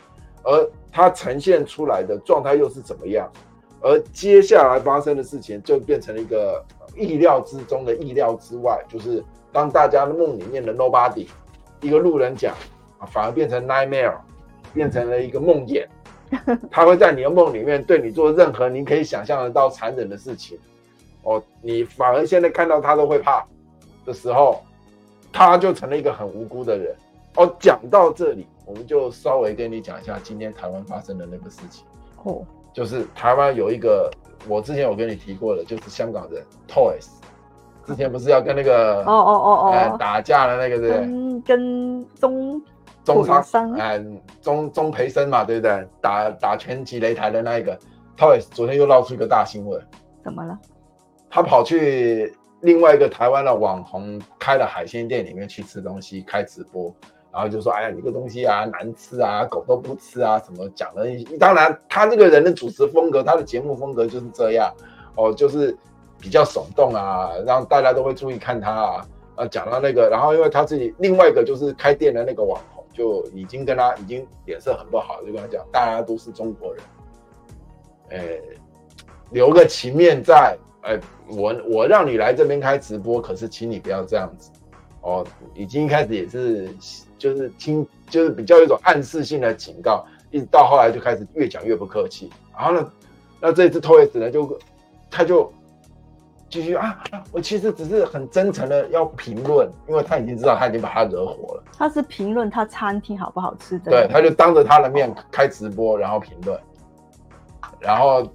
[0.43, 3.29] 而他呈现出来的状态又是怎么样，
[3.81, 6.63] 而接下来发生的事情就变成了一个
[6.95, 11.27] 意料之中的意料之外，就是当大家的梦里面的 nobody，
[11.81, 12.53] 一个路人甲，
[13.11, 14.15] 反而变成 nightmare，
[14.73, 15.85] 变成了一个梦魇。
[16.71, 20.57] 他会在你的梦里面对你做任何你可以想象得到残忍的事情，
[21.23, 23.45] 哦，你反而现在看到他都会怕
[24.05, 24.63] 的时候，
[25.31, 26.95] 他就成了一个很无辜的人。
[27.35, 31.85] 哦，讲到这里，我们就稍微跟你讲一下今天台湾发生的那个事情。
[32.23, 34.11] 哦，就是台湾有一个，
[34.47, 37.07] 我之前有跟你提过的，就是香港人 Toys，
[37.85, 40.97] 之前不是要跟那个哦哦哦哦、呃、打架的那个对不对？
[41.05, 42.61] 跟跟中。
[43.03, 45.87] 中商，嗯，钟钟培生嘛，对不对？
[45.99, 47.77] 打打拳击擂台的那一个
[48.17, 49.81] ，Toys 昨天又闹出一个大新闻，
[50.23, 50.57] 怎么了？
[51.29, 56.93] 他跑去另外一个台湾的网红开的海鲜店里面去吃东西，开直播，
[57.31, 61.07] 然后就说：“哎呀，你这个东西啊难吃啊，狗都不吃啊，什么讲的。”
[61.39, 64.71] 当然，他这个人的主持风格，他的节目风格就是这样
[65.15, 65.75] 哦，就是
[66.19, 69.07] 比较耸动啊，让大家都会注意看他啊。
[69.35, 72.80] 啊，讲到那个，然后因为他自己另外一个就是开店的那个网红。
[73.01, 76.83] 就已经跟他已经脸色很不好，就跟他讲，大家都是中国人，
[78.11, 78.39] 哎，
[79.31, 84.51] 留个情面在，哎，我我让你来这边开直播，可是请你不要这样子，
[85.01, 86.69] 哦，已经一开始也是
[87.17, 92.91] 就是听就是比较一种暗示性的警告，一直到后来就开始越讲越不客气，然后呢，
[93.39, 94.59] 那这次 Toys 呢就
[95.09, 95.51] 他就。
[96.51, 97.01] 继续啊！
[97.31, 101.63] 我其实只是很真诚的要评论，因为他已经知道他已经把他惹火了。
[101.77, 103.89] 他是评论他餐厅好不好吃的。
[103.89, 106.59] 对，他就当着他的面开直播，然后评论，
[107.79, 108.27] 然后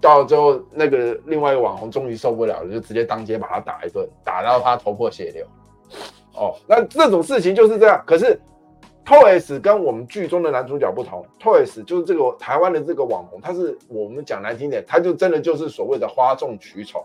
[0.00, 5.46] 到最后那个另外一个网红终于受不了了，就直接当街把他打一顿，打到他头破血流。
[6.34, 8.02] 哦，那这种事情就是这样。
[8.04, 8.36] 可是
[9.06, 17.00] Toys 跟我们剧中的男主角不同，Toys 就是这个台湾的这个网红，他是我们讲难听点，他就真的就是所谓的哗众取宠。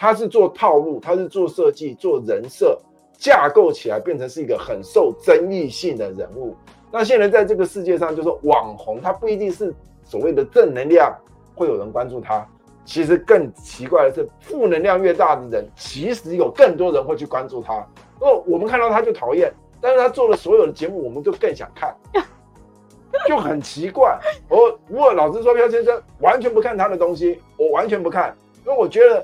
[0.00, 2.78] 他是做套路，他是做设计、做人设
[3.18, 6.56] 架构起来，变成是一个很受争议性的人物。
[6.90, 11.14] 那现在在这个世界上，就是网红，他不一定是所谓的正能量
[11.54, 12.42] 会有人关注他。
[12.86, 17.74] 其实更奇怪的是，负能量越大的人，其实有更多人会去关注他。
[18.20, 21.94] 哦，我们看到他就讨厌，但是他做的所有的节目，我们就更想看，
[23.28, 24.18] 就很奇怪。
[24.48, 28.34] 我如果老实说，漂先生完全不看他的东西，我完全不看，
[28.64, 29.22] 因为我觉得。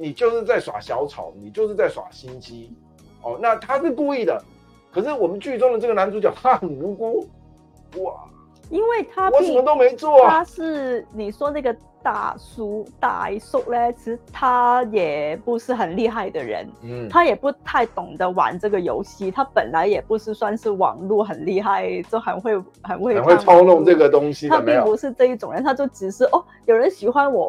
[0.00, 2.74] 你就是在耍小丑，你就是在耍心机，
[3.22, 4.42] 哦，那他是故意的，
[4.90, 7.28] 可是我们剧中的这个男主角他很无辜，
[8.02, 8.24] 哇，
[8.70, 11.76] 因为他我什么都没做，他是你说那个。
[12.02, 27.44] 大叔大叔呢，其实他也不是很厉害的人，嗯，他也不太懂得玩这个游戏，他本来也不是算是网络很厉害，就很会很会很会操弄这个东西，他并不是这一种人，他就只是哦，有人喜欢我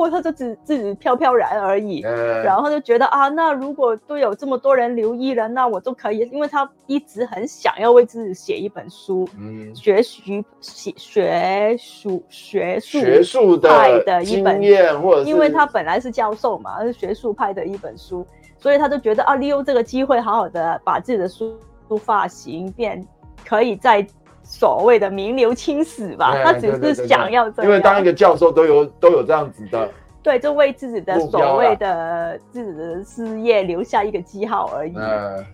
[0.00, 13.00] 哦他就只自己飘飘然而已，嗯，然后就觉得啊，那如果都有这么多人留意了，那我就可以，因为他一直很想要为自己写一本书，嗯，学习学学术学术。
[13.00, 13.55] 学术。
[13.58, 14.60] 派的一本，
[15.00, 18.26] 或者因为他本来是教授嘛，是学术派的一本书，
[18.58, 21.56] 所以他就觉得啊，利用这个机会，好好的把自己的书
[22.00, 23.06] 发行，变
[23.46, 24.06] 可以在
[24.42, 26.36] 所谓的名留青史吧。
[26.44, 29.88] 他只是想要这样，因为当一个教授都有都有这样子的，
[30.22, 34.94] 对，就为自己的所谓的自己的事业留下一个记号而已。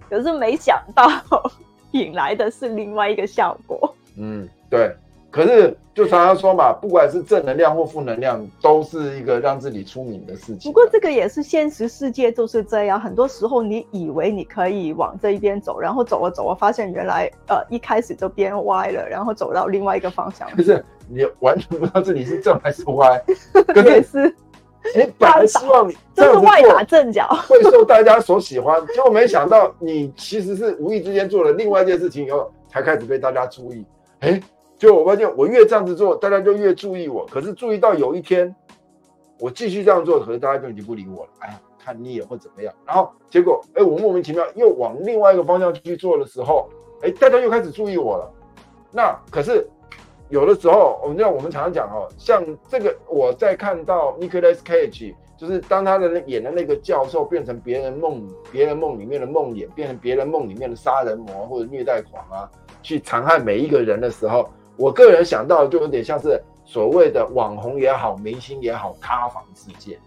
[0.08, 1.06] 可是没想到
[1.92, 3.94] 引来的是另外一个效果。
[4.16, 4.94] 嗯，对。
[5.32, 10.70] 可是就常常说嘛，不管是正能量或负能量，都是一个让自己出名的事情。
[10.70, 20.46] 不过这个也是现实世界就是这样，很多时候你以为你可以往这一边走，然后走了走了，发现原来呃一开始就变歪了，然后走到另外一个方向。
[20.50, 23.18] 可是你完全不知道自己是正还是歪，
[23.74, 24.36] 可是，是
[24.94, 33.82] 你本来希望你这就是歪打正脚， 会受大家所喜欢，结果没想到你其实是无意之间做了另外一件事情以后，才开始被大家注意。
[34.20, 34.38] 哎。
[34.82, 37.24] 就我发现，我越这样子做，大家就越注意我。
[37.26, 38.52] 可是注意到有一天，
[39.38, 41.30] 我继续这样做，可能大家就已经不理我了。
[41.38, 42.74] 哎呀，看腻了或怎么样。
[42.84, 46.68] 然后结果，哎，我莫名其妙又往另外一个方向去做的时候，
[47.02, 48.28] 哎，大家又开始注意我了。
[48.90, 49.64] 那可是
[50.30, 62.50] 有的时候，我们像我们常常讲哦，像这个我在看到 Nicolas Cage，就是当他的演的那个教授变成别人梦、别人梦里面的梦魇，变成别人梦里面的杀人魔或者虐待狂啊，
[62.82, 64.50] 去残害每一个人的时候。
[64.76, 69.98] 我个人想到就有点像是所谓的网红也好，明星也好，塌房事件，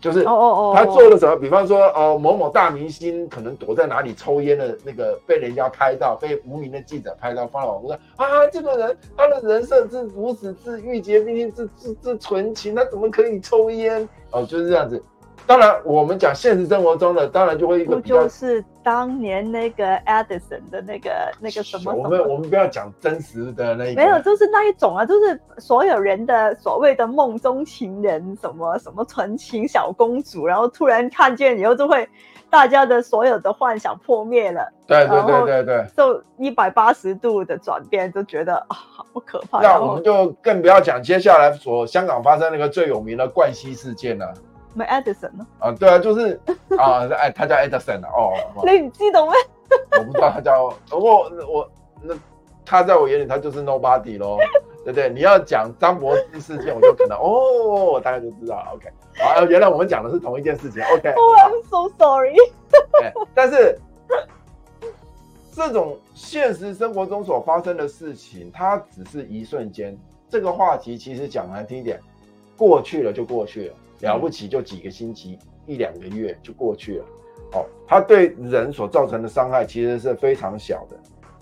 [0.00, 1.36] 就是哦哦哦，他做了什么？
[1.36, 14.08] 比方说，哦，某某大明星可能躲在哪里抽烟的那个，被人家拍到，被无名的记者拍到，放到网络上啊，这个人他的人设是如此之郁结，并且是是是纯情，他怎么可以抽烟？
[14.30, 15.02] 哦，就是这样子。
[15.46, 21.92] 当然，我们讲现实生活中的，当然就会一个，就是当年那个 Edison 的那个那个什么？
[21.92, 32.08] 我们我们不要讲真实的那没有，就是那一种啊，就是所有人的所谓的梦中情人，什么什么纯情小公主，然后突然看见以后，就会
[32.48, 34.72] 大家的所有的幻想破灭了。
[34.86, 39.60] 对对对对对，就一百八十度的转变，就觉得啊，好可怕。
[39.60, 44.32] 那我们就更不要讲接下来所香港发生那个最有名的冠希事件了。
[44.74, 45.46] 没 Edison 呢？
[45.58, 46.40] 啊，对啊，就是
[46.78, 48.32] 啊，哎，他叫 Edison 哦。
[48.64, 49.32] 你记得吗？
[49.98, 51.70] 我不知道他叫，不过我
[52.02, 52.14] 那
[52.64, 54.38] 他在我眼里他就是 nobody 咯，
[54.84, 55.08] 对不对？
[55.08, 58.72] 你要讲张柏芝事件，我就可能哦，我大概就知道了。
[58.74, 60.82] OK，好，原来我们讲的是同一件事情。
[60.82, 62.36] OK，I'm、oh, so sorry。
[63.34, 63.78] 但是
[65.54, 69.96] 这种现实生活中所发生的事情，它只是一瞬间。
[70.28, 72.00] 这个话题其实讲难听一点，
[72.56, 73.74] 过去了就过去了。
[74.02, 77.04] 了不起就几个星期，一两个月就过去了，
[77.54, 80.96] 哦，它对人所造成的伤害其实是非常小的，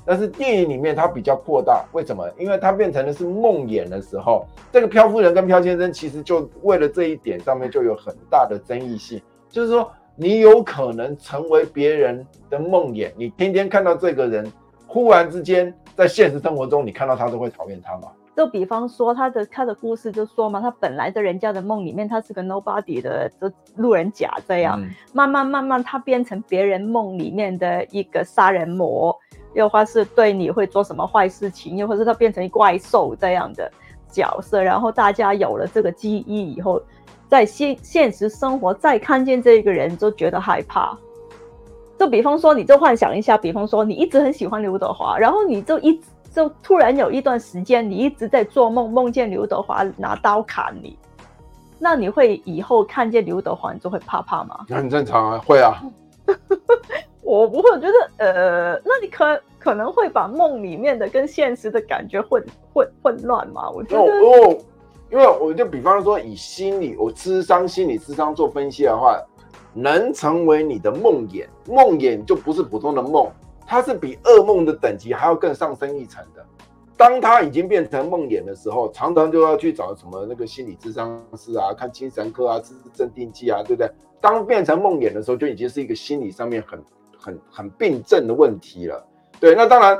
[0.05, 2.31] 但是电影里面它比较扩大，为什么？
[2.39, 14.53] 因为它变成的是梦魇的时候，这个漂夫人跟漂先生其实就为了这一点上面就有很大的争议性，就是说你有可能成为别人的梦魇，你天天看到这个人，
[14.87, 18.09] 忽然之间在现实生活中你看到他都会讨厌他吗？
[18.37, 29.15] 就比方说他的他的故事就说嘛，他本来在人家的梦里面，他是个 nobody 的的路人甲这样，嗯、慢慢慢慢他变成别人梦里面的一个杀人魔，
[29.55, 33.71] 又或是对你会做什么坏事情，又或是他变成一怪兽这样的
[34.09, 36.81] 角色，然后大家有了这个记忆以后，
[37.29, 40.97] 在现现实生活再看见这个人就觉得害怕。
[41.99, 46.07] 就比方说，你就幻想一下，比方说你一直很喜欢刘德华，然后你就一直。
[46.33, 50.97] 就突然有一段时间，你一直在做梦，梦见刘德华拿刀砍你，
[51.79, 54.65] 那你会以后看见刘德华你就会怕怕吗？
[54.69, 55.83] 那很正常啊，会啊。
[57.23, 63.71] 我不会，我觉得呃，那你可可能会把梦里面的跟现实的感觉混混混乱吗？
[63.71, 64.59] 我觉得哦，
[65.11, 69.17] 因为我就比方说以心理，我智商心理智商做分析的话，
[69.73, 73.31] 能成为你的梦魇，梦魇就不是普通的梦。
[73.71, 76.45] 它是比噩梦的等级还要更上升一层的。
[76.97, 83.89] 当它已经变成梦魇的时候，常常就要去找什么那个心理咨商师啊，看精神科啊，吃镇定剂啊，对不对？
[84.21, 86.83] 当变成梦魇的时候，就已经是一个心理上面很
[87.17, 89.07] 很很病症的问题了。
[89.39, 89.97] 对，那当然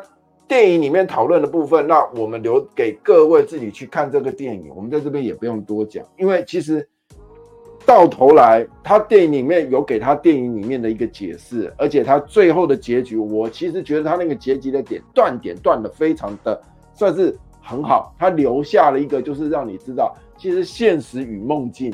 [0.49, 6.89] 电影里面讨论的部分，那我们留给各位自己去看这个电影，我们在这边也不用多讲，因为其实。
[7.91, 16.63] 到头来，他电影里面有给他电影里面的一个解释，而且他最后的结局，我其实觉得他那个结局的点断点断得非常的
[16.95, 21.93] 算是很好，他留下了一个就是让你知道，其实现实与梦境，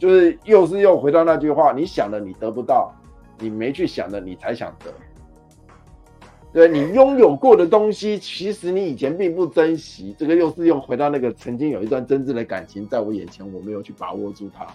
[0.00, 2.92] 就是又是又回到那句话，你想的你得不到，
[3.38, 4.92] 你没去想的你才想得，
[6.52, 14.66] 对，你拥有过的东西，其实你以前并不珍惜，这个又是又回到那个曾经有一段真挚的感情在我眼前，我没有去把握住它。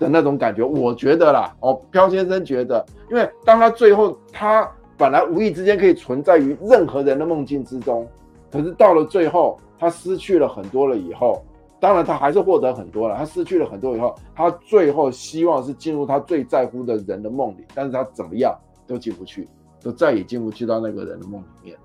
[0.00, 8.08] 的那种感觉，我觉得啦，哦，飘先生觉得，因为当他最后，他本来无意之间可以存在于任何人的梦境之中，
[8.50, 11.44] 可是到了最后，他失去了很多了以后，
[11.78, 19.46] 当然他还是获得很多了，他失去了很多以后，他最后希望是进入他最在乎的人的梦里，但是他怎么样都进不去，
[19.82, 21.76] 都再也进不去到那个人的梦里面。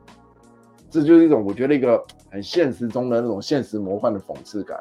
[0.90, 2.02] 这就是一种我觉得一个
[2.32, 4.80] 很现实中的那种现实魔幻的讽刺感。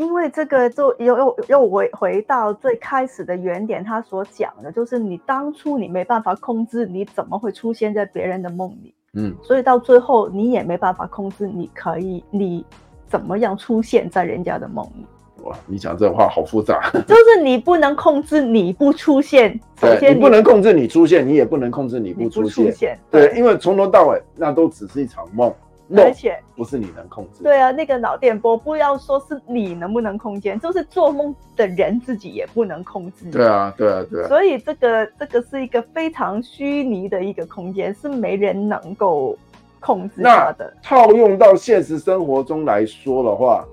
[0.00, 8.94] 因为这个就又又又回回到最开始的原点，他所讲的就是你当初你没办法控制，你怎么会出现在别人的梦里？
[9.12, 12.64] 嗯，所以到最后你也没办法控制，你可以你
[13.06, 15.04] 怎么样出现在人家的梦里？
[15.44, 25.52] 哇，你讲这话好复杂， 就是你不能控制你不出现，首先你，不能控制你出现，你也不能控制你不出现，出现对，对，因为从头到尾那都只是一场梦。
[25.96, 27.42] 而且不是你能控制。
[27.42, 33.30] 对啊，那个脑电波不要说是你能不能空间，就是做梦的人自己也不能控制。
[33.30, 34.28] 对啊，对啊，对啊。
[34.28, 39.36] 所以这个这个是一个非常虚拟的一个空间，是没人能够
[39.80, 40.72] 控制它的。
[40.82, 43.66] 套用到现实生活中来说的话，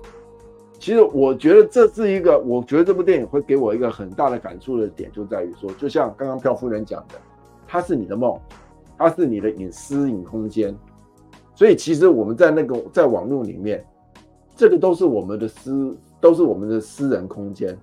[0.80, 7.16] 其实我觉得这是一个，我觉得这部电影会给我一个很大的感触的点，就在于说，就像刚刚漂夫人讲的，
[7.68, 8.40] 它是你的梦，
[8.98, 10.76] 它是你的隐私隐空间。
[11.58, 13.84] 所以其实我们在那个在网络里面，
[14.56, 17.76] 这个都是我们的私，都是我们的私人空间。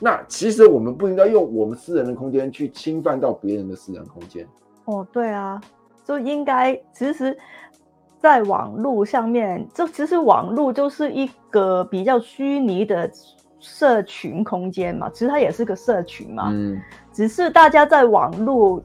[0.00, 4.48] 那其实我们不应该用我们私人的空间去侵犯到别人的私人空间。
[4.86, 5.60] 哦，对啊，
[6.06, 7.36] 就应该其实，
[8.18, 13.10] 在网络上面，就其实网络就是一个比较虚拟的
[13.60, 15.10] 社群空间嘛。
[15.10, 16.80] 其实它也是个社群嘛，嗯，
[17.12, 18.82] 只是大家在网络。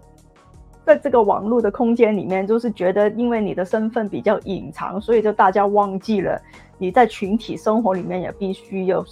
[0.87, 6.41] 在这个网络的空间里面，就是觉得因为你的身份比较隐藏，所以就大家忘记了
[6.77, 9.05] 你在群体生活里面也必须有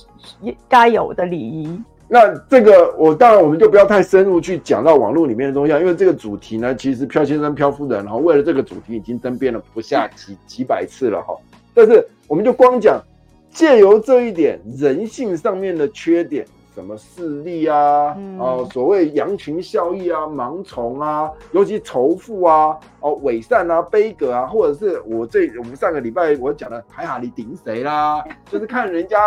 [0.70, 1.78] 该有的礼仪。
[2.08, 11.36] 那这个我当然我们就不要太深入去讲到网络里面的东西，因为这个主题呢，其实飘先生、飘夫人哈，为了这个主题已经争辩了不下几几百次了哈。
[11.74, 13.02] 但是我们就光讲
[13.50, 16.46] 借由这一点人性上面的缺点。
[16.76, 18.14] 什么势力啊？
[18.18, 28.22] 嗯、哦，所谓羊群效益啊，盲从啊，尤其仇富啊，哦，伪善啊，悲格啊，或者是我这我们上个礼拜我讲的海哈里顶谁啦，
[28.52, 29.18] 就是看人家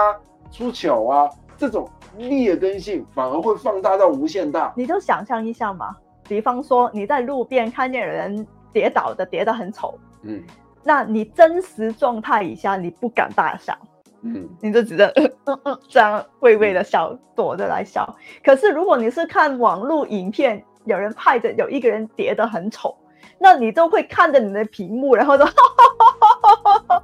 [0.51, 1.89] 出糗啊，这种
[2.19, 4.71] 劣根性反而会放大到无限大。
[4.77, 5.97] 你就想象一下嘛，
[6.29, 10.43] 比方说你在路边看见有人跌倒的，跌得很丑，嗯，
[10.85, 13.75] 那你真实状态以下你不敢大笑。
[14.23, 15.07] 嗯，你就只能
[15.45, 18.17] 嗯 嗯这样微微的笑，躲着来笑。
[18.45, 22.97] 可是如果你是看网络影片，有人拍着有一个人叠得很丑，
[23.39, 27.03] 那你都会看着你的屏幕，然后说哈哈哈哈哈，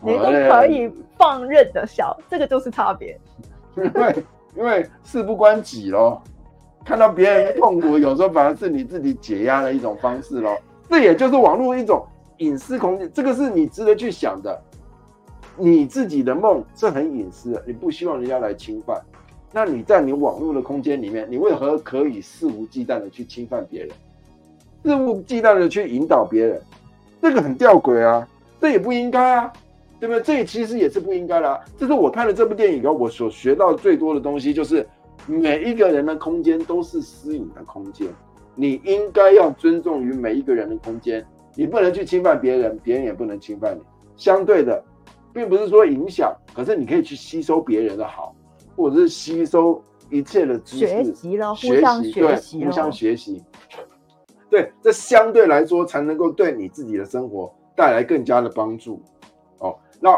[0.00, 3.18] 你都可以放任的笑，这个就是差别。
[3.74, 6.22] 因为因为事不关己咯，
[6.84, 10.56] 看到别人的痛苦，有时候反而是你自己解压的一种方式咯。
[10.88, 12.06] 这也就是网络一种
[12.36, 14.62] 隐私空间，这个是你值得去想的。
[15.56, 19.00] 你自己的梦是很隐私的，你不希望人家来侵犯。
[19.52, 23.90] 那你在你网络的空间里面，你为何可以肆无忌惮的去侵犯别人，
[24.82, 26.60] 肆无忌惮的去引导别人？
[27.20, 28.26] 这个很吊诡啊，
[28.60, 29.52] 这也不应该啊，
[30.00, 30.22] 对不对？
[30.22, 31.60] 这其实也是不应该的啊。
[31.78, 34.88] 这是我看了这部电影以后，我所学到最多的东西，就是
[35.26, 38.08] 每一个人的空间都是私隐的空间，
[38.54, 41.22] 你应该要尊重于每一个人的空间，
[41.54, 43.82] 你不能去侵犯别人，别人也不能侵犯你。
[44.16, 44.82] 相对的。
[45.32, 48.34] 并不是说影响，可是你可以去吸收别人的好，
[48.76, 53.42] 或者是吸收一切的知识，学习了，互相学习，对，互相学习，
[54.50, 59.02] 对，这相对来说才能够对你自己的生活带来更加的帮助。
[59.58, 60.10] 哦，那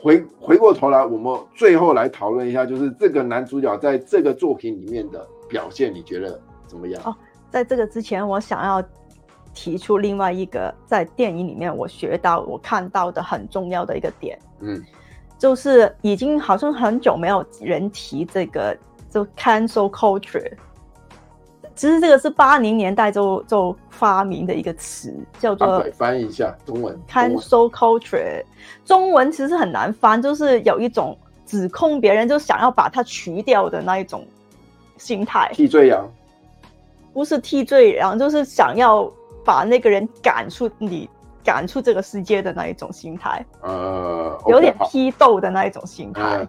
[0.00, 7.02] 回回过头来，我们最后来讨论一下，就是这个男主角在这个作品里面的表现，你觉得怎么样？
[7.04, 7.14] 哦，
[7.50, 8.82] 在这个之前，我想要。
[9.54, 14.82] 提出另外一个在电影里面我学到我看到的很重要的一个点，嗯，
[15.38, 18.74] 就是已经好像很久没有人提这个
[19.10, 20.50] 就 cancel culture，
[21.74, 28.42] 其实这个是八零年代就就发明的一个词，叫做翻译一下中文 cancel culture，
[28.86, 34.26] 中文其实很难翻，就是有一种指控别人就想要把它除掉的那一种
[34.96, 36.08] 心态，替罪羊，
[37.12, 39.12] 不是替罪羊，就是想要。
[39.44, 41.08] 把那个人赶出你，
[41.44, 46.48] 赶出这个世界的那一种心态，呃，有点批斗的那一种心态，嗯，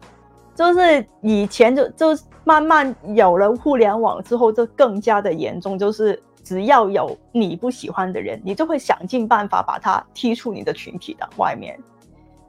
[0.56, 2.08] 就是以前就就
[2.44, 11.80] 慢慢有了互联网之后，就更加的严重，就是只要有你不喜欢的人，你就会想尽办法把他踢出你的群体的外面，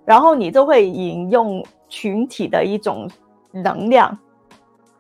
[0.04, 3.08] 然后你就会引用群体的一种
[3.52, 4.18] 能量，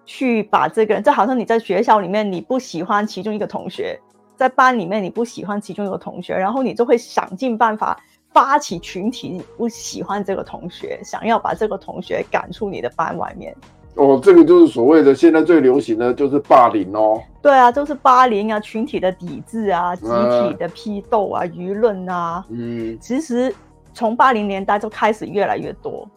[0.06, 4.00] 去把这个人，就好像你在学校里面你不喜欢其中一个同学。
[4.36, 7.98] 在班里面，你不喜欢其中一个同学，然后你就会想尽办法
[8.32, 13.54] 发起群体，不喜欢这个同学，想要把这个同学赶出你的班外面。
[13.96, 17.22] 哦，这个就是所谓的现在最流行的就是霸凌哦。
[17.40, 22.44] 对啊，就是霸凌啊，群体的抵制啊，集体的批斗啊，嗯、舆论啊。
[22.48, 23.54] 嗯，其实
[23.92, 26.08] 从八零年代就开始越来越多。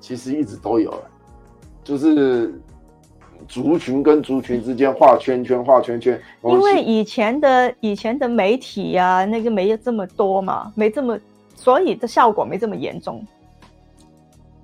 [0.00, 0.94] 其实一直都有，
[1.84, 2.58] 就是
[3.48, 6.20] 族群跟族群之间画圈圈，画圈圈。
[6.42, 11.18] 因为以前的以前的媒体啊，那个没有这么多嘛，没这么，
[11.54, 13.24] 所以的效果没这么严重。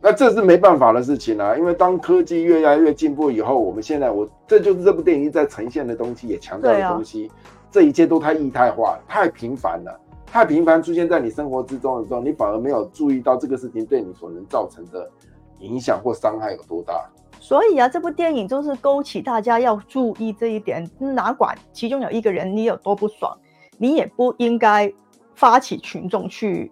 [0.01, 7.35] 那这是没办法的事情啊，因为当科技越来越进步以后，我们现在我这就是这部电影在呈现的东西，也强调的东西，啊、
[7.73, 15.11] 这一切都太异态化，太频繁了，太频繁出现在你生活之中的时候，你反而没有注意到这个事情对你所能造成的
[15.59, 17.05] 影响或伤害有多大。
[17.49, 23.35] 所以啊，这部电影就是勾起大家要注意这一点，哪管其中有一个人你有多不爽，
[23.79, 24.93] 你也不应该
[25.35, 26.71] 发起群众去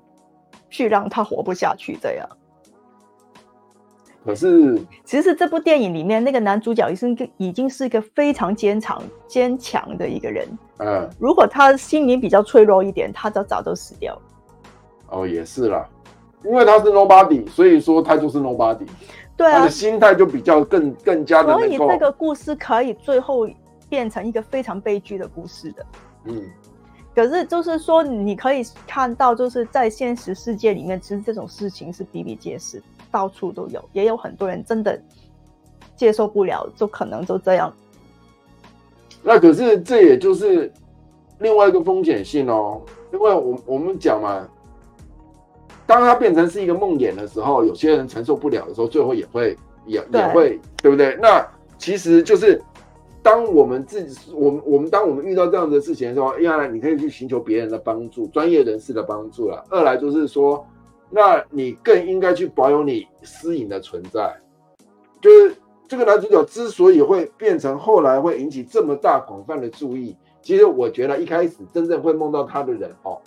[0.69, 2.29] 去让他活不下去这样。
[4.23, 10.47] 可是，其实这部电影里面那个男主角已经已经是一个非常坚强坚强的一个人。
[10.81, 14.23] 嗯，如果他心灵比较脆弱一点，他早早都死掉了。
[15.09, 15.89] 哦，也是啦，
[16.45, 18.87] 因为他是 nobody，所以说他就是 nobody。
[19.37, 21.53] 对啊，他的心态就比较更更加的。
[21.53, 23.49] 所以这个故事可以最后
[23.89, 25.87] 变成一个非常悲剧的故事的。
[26.25, 26.43] 嗯，
[27.15, 32.83] 可是就是说，你可以看到，就是在现实世界里面，其实这种事情是比比皆是。
[33.09, 35.01] 到处都有，也有很多人真的
[35.95, 37.73] 接受不了，就可能就这样。
[39.23, 40.71] 那可是这也就是
[41.39, 42.83] 另外一个风险性哦，
[43.13, 44.47] 因为我我们讲嘛，
[45.87, 49.57] 当它变成是一个梦魇的时候，有些人承受不了的时候，最后也会
[49.87, 51.17] 也也会对不对？
[51.21, 51.47] 那
[51.79, 52.61] 其实就是
[53.23, 60.67] 当我们自己，我们我们当我们遇到这样的事情的时候，一来你可以去寻求别人的帮助，专业人士的帮助了；二来就是说。
[61.09, 64.37] 那你更应该去保有你私隐的存在，
[65.21, 65.55] 就是
[65.87, 73.21] 这个男主角之所以会变成后来会引起这么大广泛的注意，其实我觉得一开始真正会梦到他的人哦，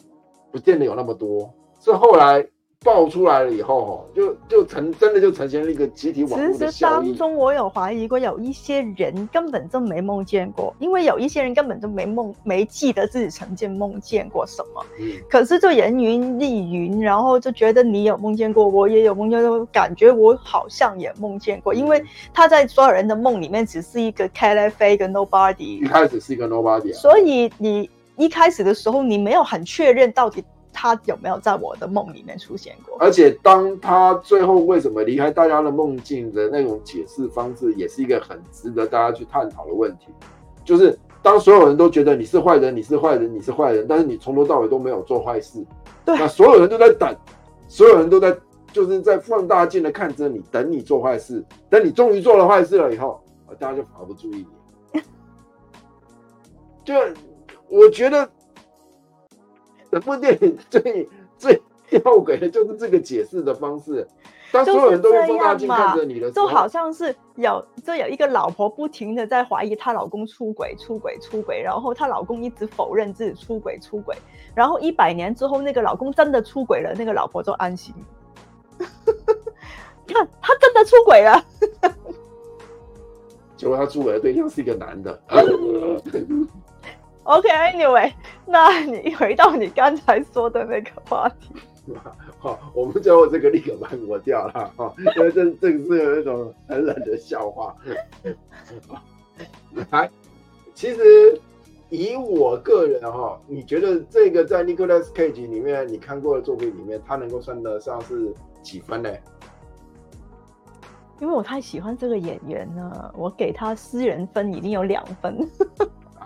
[0.51, 1.49] 不见得有那么多，
[1.79, 2.45] 是后来。
[2.81, 6.71] 爆出来了以后，就就成真的就呈现了一个集体网络的。
[6.71, 14.85] 其实当中我有怀疑过，有一些人根本就没梦见过，因为有一些人根本就没梦，没记得自己曾经梦见过什么。
[14.97, 15.11] 嗯。
[15.29, 22.01] 可是就人云亦云，然后就觉得你有梦见过，我也有梦见过，感觉我好像也梦见过，因为
[22.33, 25.83] 他在所有人的梦里面只是一个 KLF 一个 nobody。
[25.83, 26.97] 一开始是一个 nobody 啊。
[26.97, 30.41] 所以你一开始的时候，你没有很确认到底。
[30.71, 32.97] 他有没有在我的梦里面出现过？
[32.99, 40.07] 而且，当他最后为什么离开大家的梦境的那种解释方式，也是一个很值得大家去探讨的问题。
[40.63, 45.65] 就是当所有人都觉得你是坏人，你是坏人，你是坏人，但是你从头到尾都没有做坏事，
[46.05, 47.15] 对，那所有人都在等，
[47.67, 48.35] 所有人都在
[48.71, 53.19] 就是在放大镜的看着你，等你做坏事，等你终于做了坏事了以后，
[53.57, 54.45] 大家就反而不注意
[54.93, 55.01] 你。
[56.85, 56.93] 就
[57.67, 58.29] 我觉得。
[59.91, 64.07] 整部电影最最吊诡的就是这个解释的方式。
[64.51, 74.15] 当所有人都用放大镜看着你的时候，就好像是有就有一个老婆不停的在怀疑她老公出轨、出轨、出轨，然后她老公一直否认自己出轨、出轨，
[74.55, 77.93] 然后一百年之后那个老公真的出轨了，那个老婆就安心。
[80.07, 81.45] 看他真的出轨了，
[83.55, 85.21] 结果他出轨的对象是一个男的。
[87.29, 88.13] OK，Anyway，、okay,
[88.47, 91.53] 那你回到你刚才说的那个话题。
[92.39, 97.75] 好，我们最后这个立刻把抹掉了哈，因为这这个是有一种很冷的笑话。
[99.91, 100.09] 来，
[100.73, 101.39] 其实
[101.89, 109.09] 以我个人哈，你觉得这个在 Nicolas Cage 里面你看过的作品里面，他能够算得上是几分呢？
[111.19, 115.47] 因为我太喜欢这个演员了，我给他私人分已经有两分。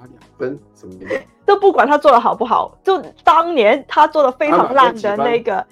[0.06, 5.66] 两分什么的，都不管他做的好不好，就当年他做的非常烂的那个，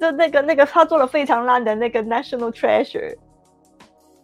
[0.00, 3.16] 就那个那个他做的非常烂的那个 National Treasure，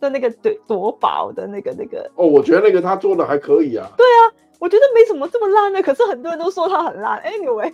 [0.00, 2.10] 的那个夺夺宝的那个那个。
[2.14, 3.86] 哦，我觉得那个他做的还可以啊。
[3.96, 4.20] 对啊，
[4.58, 7.20] 我觉得没什么这么烂的，可是很多人都说他很烂。
[7.22, 7.72] Anyway，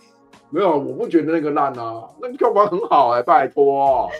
[0.50, 4.10] 没有，我不觉得那个烂啊，那个票房很好哎、欸，拜托。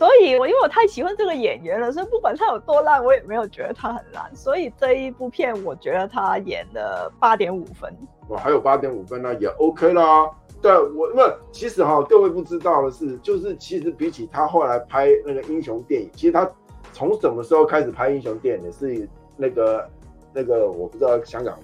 [0.00, 4.34] 所以，我因为我太喜欢这个演员了，所以不管他有多烂，我也没有觉得他很烂。
[4.34, 7.94] 所以这一部片，我觉得他演的八点五分。
[8.28, 10.30] 哇，还有八点五分那也 OK 啦。
[10.62, 16.50] 对我，那其实哈，各位不知道的是，就是其实比起他后来拍那个英雄电影，其实他
[16.94, 19.86] 从什么时候开始拍英雄电影是那个
[20.32, 21.58] 那个我不知道香港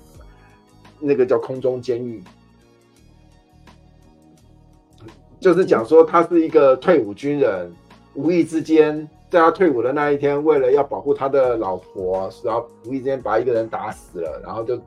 [1.01, 2.23] 那个叫空中监狱，
[5.41, 7.75] 就是讲说他是一个退伍军人。
[8.17, 14.81] 无意之间在他退伍的那一天，为了要保护他的老婆，然后无意之间把一个人打死了，然后就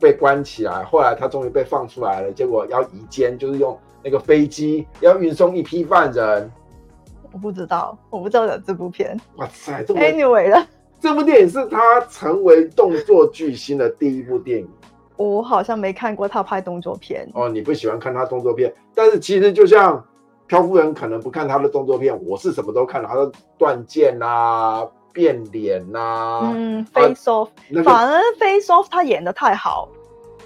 [0.00, 0.82] 被关起来。
[0.84, 6.50] 后来他终于被放出来了，结果要移监，就是用那个飞机要运送一批犯人。
[7.32, 9.16] 我不知道，我不知道有这部片。
[9.36, 10.66] 哇塞，Anyway 了，
[10.98, 14.68] 这部电影是他成为动作巨星的第一部电影。
[15.16, 17.28] 我好像没看过他拍动作片。
[17.34, 20.04] 哦，你不喜欢看他动作片，但是其实就像
[20.50, 29.88] 漂夫人可能不看他的动作片，我是什么都看了，他的断剑啊、变脸啊，嗯，Face Off，、那个、反而 Face Off 他演的太好。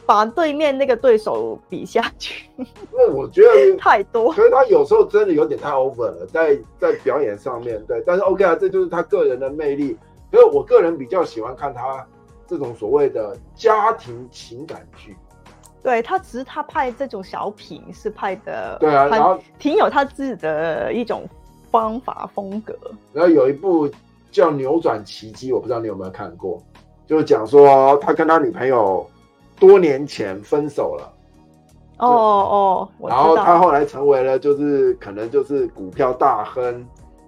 [0.07, 9.96] 把对面那个对手比下去，因为我觉得 太多，可是他有时候真的有点太 over 了，在在表演上面对，但是 OK 啊，这就是他个人的魅力。
[10.30, 12.07] 因为我个人比较喜欢看他
[12.46, 15.16] 这种所谓的家庭情感剧。
[15.85, 21.22] 对，他只是他拍这种小品是拍的，对啊，然后挺有他自己的一种
[21.70, 22.76] 方法风格。
[23.12, 23.89] 然后有一部
[24.32, 26.61] 叫《扭转奇迹》，我不知道你有没有看过，
[27.07, 29.09] 就是讲说他跟他女朋友。
[29.57, 31.12] 多年前分手了，
[31.99, 36.85] 哦哦，然后他后来成为了就是可能就是股票大亨，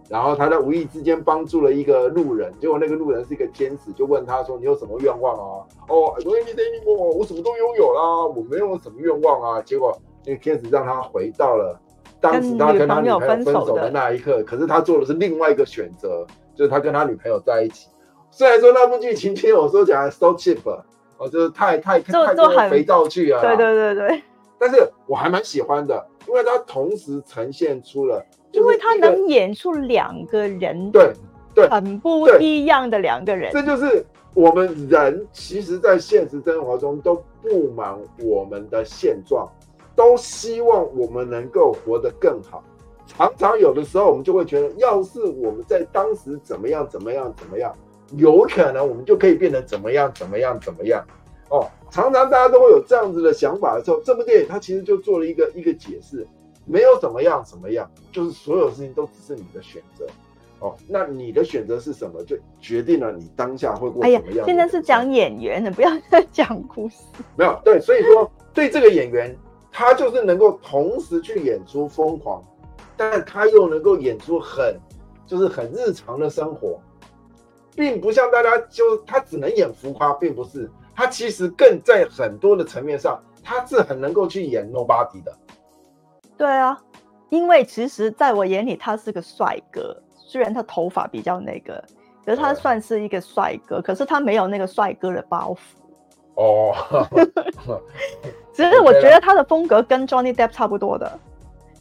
[0.09, 9.63] 然后他在无意之间帮助了一个路人，结果那个路人是一个天使，就问他说：“你有什么愿望啊？”哦，我你等你我，我什么都拥有啦，我没有什么愿望啊。
[9.63, 11.79] 结果那个天使让他回到了
[12.21, 17.89] 当时他跟他女朋友分手的那一刻，可是他做的是另外一个选择，就是他跟他女朋友在一起。
[18.31, 20.59] 虽然说那部剧情听我说讲 so cheap。
[21.19, 23.41] 哦，就是太太太多肥皂剧啊！
[23.41, 24.23] 对对对对。
[24.59, 31.12] 但是我还蛮喜欢的，因为它同时呈现出了，因为他能演出两个人，对
[31.55, 33.53] 对，很不一样的两个人。
[33.53, 39.49] 这就是我们人，其实在现实生活中都不满我们的现状，
[39.94, 42.62] 都希望我们能够活得更好。
[43.07, 47.72] 常常有的时候，我们就会觉得，要是我们在当时怎么样怎么样怎么样。
[48.16, 51.05] 有可能我们就可以变得怎么样怎么样怎么样
[51.51, 56.24] 哦，常常大家都会有这样子的想法的时候，这部电影它其实就做了一个一个解释，
[56.67, 60.07] 没有怎么样怎么样，就是所有事情都只是你的选择
[60.59, 60.75] 哦。
[60.89, 64.23] 那你的选择是什么，就决定了你当下会过怎么样。
[64.27, 66.97] 哎呀，现在是讲演员的，不要再讲故事。
[67.37, 69.35] 没有对，所以说对这个演员，
[69.71, 72.43] 他就是能够同时去演出疯狂，
[72.97, 74.77] 但他又能够演出很
[75.27, 76.79] 就是很日常的生活。
[77.77, 85.37] 并不像大家就他只能演浮夸，并不是他其实更在很多的层面上，他是很能够去演 nobody 的。
[86.37, 86.78] 对啊，
[87.30, 91.82] 因为其实在我眼里他是个帅哥，虽然他头发比较那个，
[92.24, 95.59] 可是他算是一个帅哥，可是他没有那个帅哥的包袱。
[96.34, 96.74] 哦，
[98.53, 101.18] 只是我觉得他的风格跟 Johnny Depp 差不多的，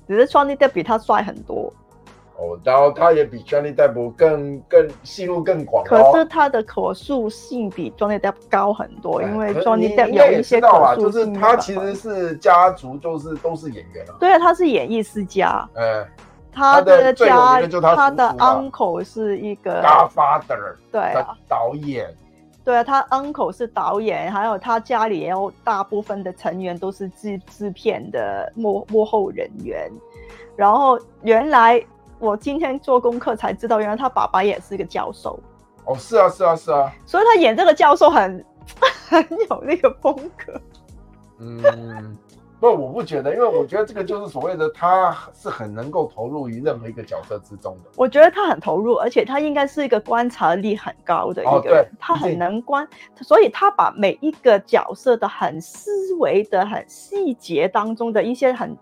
[0.08, 1.74] 只是 Johnny Depp 比他帅很多。
[2.38, 11.34] 哦，然后他也比 Johnny Depp 更更戏路更广，可是他的可塑性比 Johnny Depp 高很多，因为 Johnny Depp 有一些可塑性。
[11.34, 14.16] 就是他其实是家族，就是都是演员啊。
[14.20, 15.66] 对啊，他是演艺世家。
[15.76, 16.06] 嗯，
[16.52, 17.62] 他的家，
[17.96, 22.14] 他的 uncle 是一个 Godfather，对啊，导演。
[22.66, 29.90] 对啊，他 uncle 是导演，还有他家里也有大部分的成员都是制制片的幕幕后人员，
[30.58, 31.82] 然后原来。
[32.26, 35.40] 我今天做功课才知道，原来他爸爸也是一个教授。
[35.86, 36.92] 哦，是啊，是啊，是啊。
[37.06, 38.44] 所以他演这个教授很
[39.08, 40.60] 很有那个风格。
[41.38, 42.18] 嗯，
[42.60, 47.92] 不，我不觉得，因为我觉得这个就是所谓的他是很能够投入于任何一个角色之中的。
[47.96, 51.84] 我觉得他很投入，而且他应该是一个观察力很高的一个人。
[51.84, 52.88] 哦、他很能观，
[53.22, 58.76] 所以他把每一个角色的很思维的很细节当中的一些很。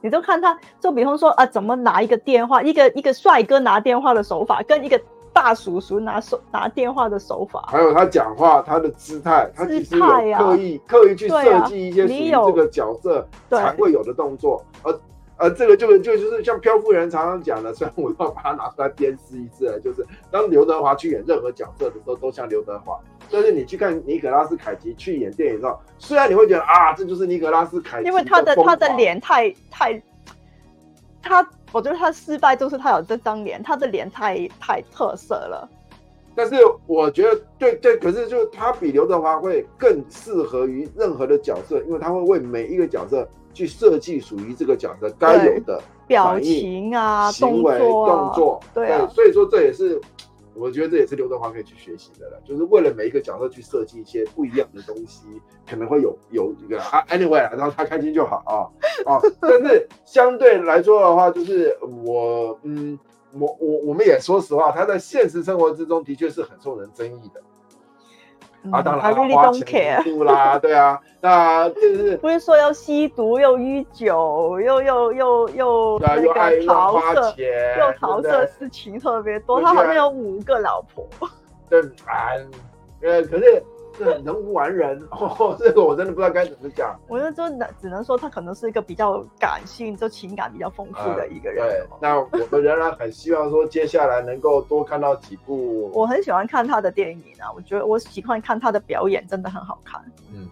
[0.00, 5.00] 你就看他，就比方说啊，怎么拿一个电话，一个一个帅哥拿电话的手法，跟一个
[5.32, 14.92] 大叔叔拿手拿电话的手法，还有他讲话他的姿态，他其实有刻意、啊、刻意去设计一些属于这个角色才会有的动作，而
[15.40, 23.00] 而这个就就就是像漂夫人常常讲的，虽然我要把它拿出来鞭尸一次，就是当刘德华去演任何角色的时候，都像刘德华。
[23.30, 30.02] 但是你去看尼可拉斯凯奇去演电影的时候，虽然你会觉得啊，这就是尼可拉斯凯奇，因为他的他的脸太太，
[31.22, 35.66] 他我觉得他失败就是他有这张脸，他的脸太太特色了。
[36.34, 50.00] 但是我觉得对对，可是就他比刘德华会更适合于任何的角色，因为他会为每一个角色去设计属于这个角色该有的表情啊、行为、动作、对所以说这也是。
[50.52, 55.26] 我觉得这也是刘德华可以去学习的了，就是为了每一个角色去设计一些不一样的东西，
[55.66, 58.66] 可能会有有一个啊，anyway，然后他开心就好啊
[59.10, 59.20] 啊。
[59.40, 61.74] 但是相对来说的话，就是
[62.04, 62.98] 我嗯，
[63.32, 67.40] 我我我们也说实话，他在现实生活之中的确是很受人争议的。
[68.70, 77.48] 啊，当然他 really 花钱度啦， 对啊，那就是不是说要吸毒又酗酒又又又又对啊，又爱乱花钱，
[77.78, 81.06] 又桃色事情特别多，他好像有五个老婆。
[81.68, 82.34] 对啊，
[83.02, 83.62] 呃，可是。
[84.04, 86.98] 人无完人， 哦，这个我真的不知道该怎么讲。
[87.08, 91.64] 我就说，只只能说他可能是一个比较感性，就情感比较丰富的一个人。
[91.64, 95.90] 呃、对，那我们仍然很希望说，接下来能够多看到几部。
[95.94, 100.00] 我很喜欢看他的电影啊，我觉得我喜欢看他的表演，真的很好看。
[100.32, 100.46] 嗯，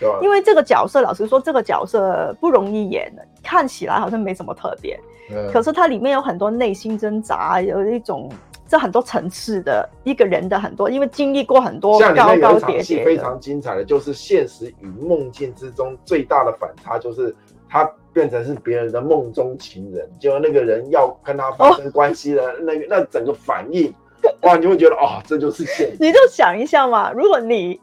[0.00, 0.08] 对。
[0.22, 4.98] 因为这个角色，老实说，这个角色不容易演的，看起来好像没什么特别，
[5.30, 8.30] 嗯、可是它里面有很多内心挣扎，有一种。
[8.68, 17.34] 这很多层次的一个人的很多，因为经历过很多高高低低，非常精彩的，就是现实与梦境之中最大的反差，就是
[17.68, 23.92] 他变成是别人的梦中情人，结果那个人要跟他发生关系的那个、哦、那整个反应，
[24.42, 25.96] 哇，你就会觉得哦，这就是现实。
[26.00, 27.80] 你就想一下嘛，如果你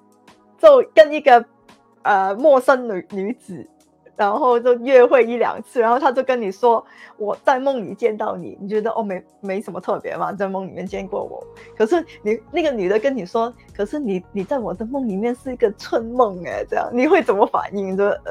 [0.60, 1.44] 就跟一个
[2.02, 3.68] 呃陌生女女子。
[4.16, 6.86] 然后就约会一两次，然后他就跟你说，
[7.18, 11.44] 我在梦里见到你，你觉得哦没没什么特别嘛，在梦里面见过我。
[11.76, 17.98] 可是你那个女的跟你说，可是你你在我的梦里面是一个春梦哎，这样你会怎么反应？
[17.98, 18.22] 就呃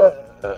[0.00, 0.12] 呃
[0.42, 0.56] 呃，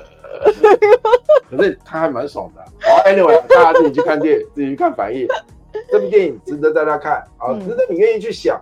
[1.51, 2.65] 可是他还蛮爽的。
[2.81, 5.29] 好，Anyway，大家自己去看电影，自己去看反应。
[5.91, 8.59] 这部电影值得大家看啊，值得你愿意去想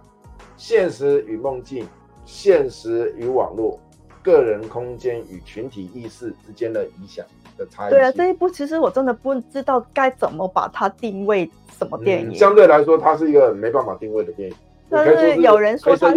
[0.56, 1.86] 现实与梦境，
[2.24, 3.78] 现实与网络。
[4.22, 7.24] 个人空间与群体意识之间的影响
[7.58, 7.90] 的差异。
[7.90, 12.30] 对啊，这一部其实我真的不知道该怎么把它定位什么电影。
[12.30, 14.56] 嗯、相对来说，它是一个没办法定位的电影。
[14.88, 16.16] 但是有人说它是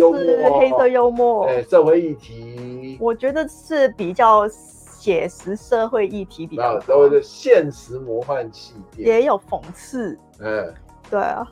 [0.59, 2.97] 黑色幽默，哎，社会议题。
[2.99, 6.81] 我觉得是比较写实社会议题比较多。
[6.81, 10.17] 所谓的现实魔幻系列，也有讽刺。
[10.39, 10.73] 嗯，
[11.09, 11.47] 对啊，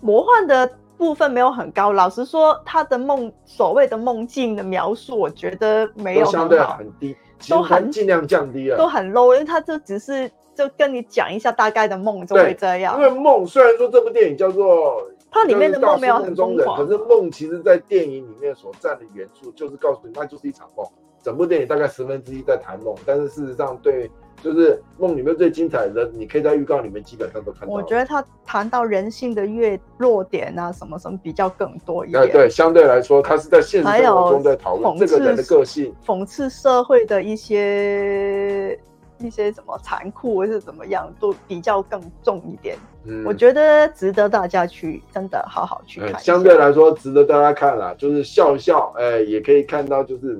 [0.00, 0.70] 魔幻的。
[1.04, 7.14] 部分没有很高，老实说，他的梦所谓的梦境的描述，我觉得没有相对很低，
[7.46, 12.96] 都很尽量降低了，都很 low，因为他就只是就跟你讲一下大概的梦就会这样。
[12.96, 20.86] 因为梦虽然说这部电影叫做它里面的梦没有很疯狂，可是梦其实在电影里面所占的元素就是告诉你，那就是一场梦。
[21.22, 24.10] 整部电影大概十分之一在谈梦，但是事实上对。
[24.42, 27.74] 就是梦里面最精彩的，你可以在预告里面基本上都看到。
[27.74, 32.22] 我觉得他谈到人性的越弱点啊，什么什么比较更多一点。
[32.24, 38.78] 对对，相对来说，他是在现实生活中在讨论这个人的个性，讽刺社会的一些
[39.18, 42.76] 一些什么残酷或是怎么样，都比较更重一点。
[43.06, 46.18] 嗯，我觉得值得大家去真的好好去看，嗯。
[46.18, 50.38] 相对来说，值得大家看啦，就是笑笑，哎、欸，也可以看到，就是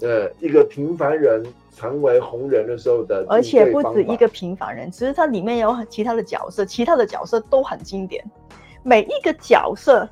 [0.00, 1.42] 呃，一个平凡人。
[1.78, 8.24] 成为红人的时候的，而且不止一个平凡人，其实它里面有很其他的角色，其他的角色都很经典，
[8.82, 10.08] 每一个角色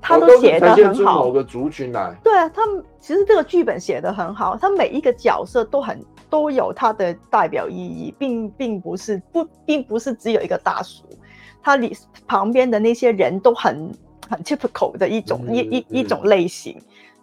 [0.00, 1.26] 他都写的很好。
[1.26, 11.04] 某个族群来，对啊，他们其实这个剧本写的很好，他每一个角色都很都有他的代表意义，并并不是不并不是只有一个大叔，
[11.62, 11.96] 他里
[12.26, 13.88] 旁边的那些人都很
[14.28, 16.76] 很 typical 的一种、嗯、一一一种类型。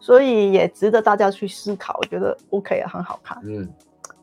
[0.05, 3.35] 所以也值得大家去思考，我觉得 OK 啊，很好看。
[3.43, 3.67] 嗯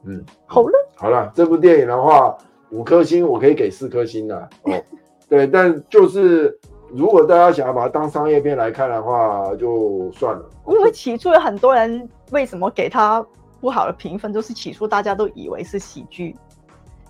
[0.04, 2.38] 嗯，好了好了，这部电影的话，
[2.70, 4.80] 五颗星我可以给四颗星的哦。
[5.28, 6.56] 对，但就是
[6.92, 10.48] 如果大家想要把它当商业片来看的话，就算了。
[10.68, 13.20] 因为起初有很多人为什么给他
[13.60, 16.36] 不好的评分，就是起初大家都以为是喜剧，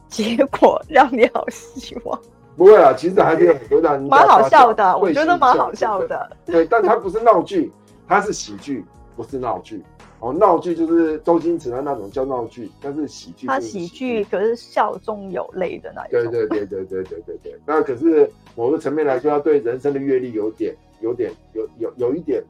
[0.09, 2.19] 结果 让你好失望。
[2.57, 6.31] 不会啊，其实还是有很多让你蛮好笑的，我觉得蛮好笑的。
[6.47, 7.71] 对，但它不是闹剧。
[8.07, 8.85] 它是喜剧，
[9.17, 9.83] 不是闹剧。
[10.21, 13.47] 哦，闹剧就是周星驰的那种叫闹剧，但是喜剧。
[13.47, 16.31] 它喜剧可是笑中有泪的那一种。
[16.31, 17.61] 对对对对对对对对。
[17.67, 22.41] 那可是某个层面来说，要对人生的阅历有点、有点、有有有一点。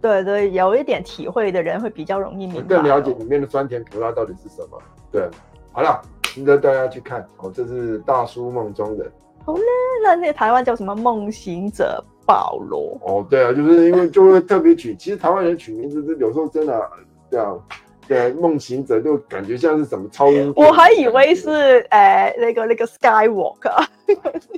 [0.00, 4.78] 对对，有一点体会的人会比较容易明白，更了解里面的酸甜苦辣到底是什么。
[5.12, 5.28] 对，
[5.72, 7.20] 好了，值得大家去看。
[7.36, 9.12] 哦，这是大叔梦中人。
[9.44, 9.62] 好嘞，
[10.02, 10.94] 那那台湾叫什么？
[10.94, 12.02] 梦行者。
[12.26, 16.90] 保罗哦，对啊，就是因为就会特别取，其实台湾人取名字是有时候真的
[17.30, 17.60] 这样，
[18.06, 21.50] 对啊，梦行者就感觉像是什么超英，我还以为是
[21.90, 23.86] 诶、呃、那个那个 Skywalker，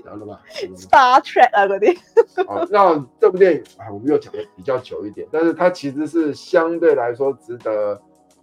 [0.05, 0.39] 然后嘛
[0.77, 2.47] ，Star Trek 啊嗰啲。
[2.47, 8.01] 好，那这部电影啊，我们又讲的比较久一点，但是它其实是相对来说值得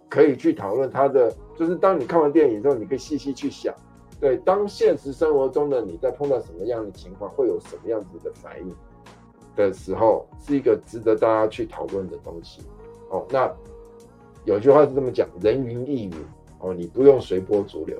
[0.08, 3.72] 可以去讨论它的，就是当你看完电影之后，你可以细细去想，
[4.20, 8.74] 对，当现实生活中的你在碰到什么样的情况，会有什么样子的反应。
[9.56, 12.62] 的时候是一个值得大家去讨论的东西
[13.10, 13.26] 哦。
[13.30, 13.50] 那
[14.44, 16.14] 有句话是这么讲：人云亦云
[16.60, 17.98] 哦，你不用随波逐流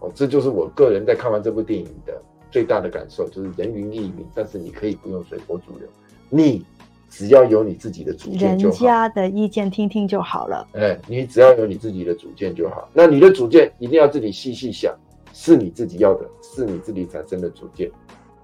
[0.00, 2.20] 哦，这就是我个人在看完这部电影的
[2.50, 5.86] 最大的感受，就是人云亦云，但是你可以不用随波逐流，
[6.28, 6.64] 你
[7.08, 8.76] 只要有你自己的主见就好。
[8.76, 10.66] 人家的意见听听就好了。
[10.74, 12.88] 哎，你只要有你自己的主见就好。
[12.92, 14.94] 那你的主见一定要自己细细想，
[15.32, 17.90] 是你自己要的，是你自己产生的主见。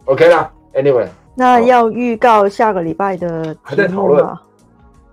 [0.04, 4.24] OK 啦，Anyway，那要预告下个礼拜的还在讨论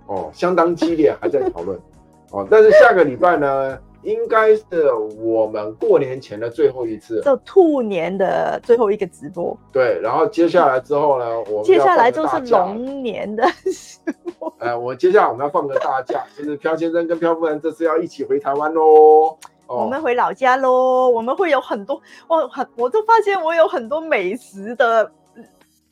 [0.08, 1.78] 哦，相当激烈，还在讨论
[2.32, 2.48] 哦。
[2.50, 3.78] 但是下个礼拜呢？
[4.04, 9.58] 应该是我们过年前的最后一次，这兔年的最后一个直播。
[9.72, 13.98] 对，然后接下来之后呢，我们接下来就是龙年的直
[14.38, 14.54] 播。
[14.60, 19.38] 哎，我接下来我们要放个大假，就是飘先生跟飘夫人这次要一起回台湾喽。
[19.68, 25.10] 我们回老家喽，我们会有很多，我很，我就发现我有很多美食的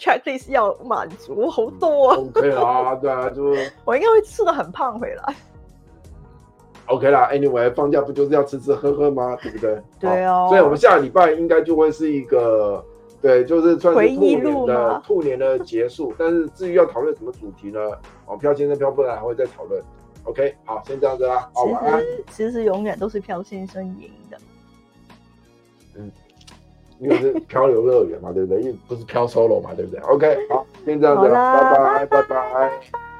[0.01, 2.17] checklist 要满足，好多啊。
[2.33, 3.53] 可以啊，对啊，就
[3.85, 5.35] 我应该会吃的很胖回来。
[6.87, 9.37] OK 啦，Anyway，放假不就是要吃吃喝喝吗？
[9.43, 9.81] 对不对？
[9.99, 10.47] 对哦。
[10.49, 12.83] 所以，我们下礼拜应该就会是一个，
[13.21, 16.13] 对，就是算是兔年的兔年的结束。
[16.17, 17.79] 但是，至于要讨论什么主题呢？
[18.25, 19.81] 哦，飘先生、飘夫人还会再讨论。
[20.23, 21.49] OK，好，先这样子啦。
[21.53, 22.03] 好，晚安。
[22.31, 24.37] 其实永远都是飘先生赢的。
[25.95, 26.11] 嗯，
[27.01, 28.61] 因为是漂流乐园嘛，对不对？
[28.61, 33.10] 因为不是漂 solo 嘛，对不对？OK，好，先这样子了，拜拜，拜拜。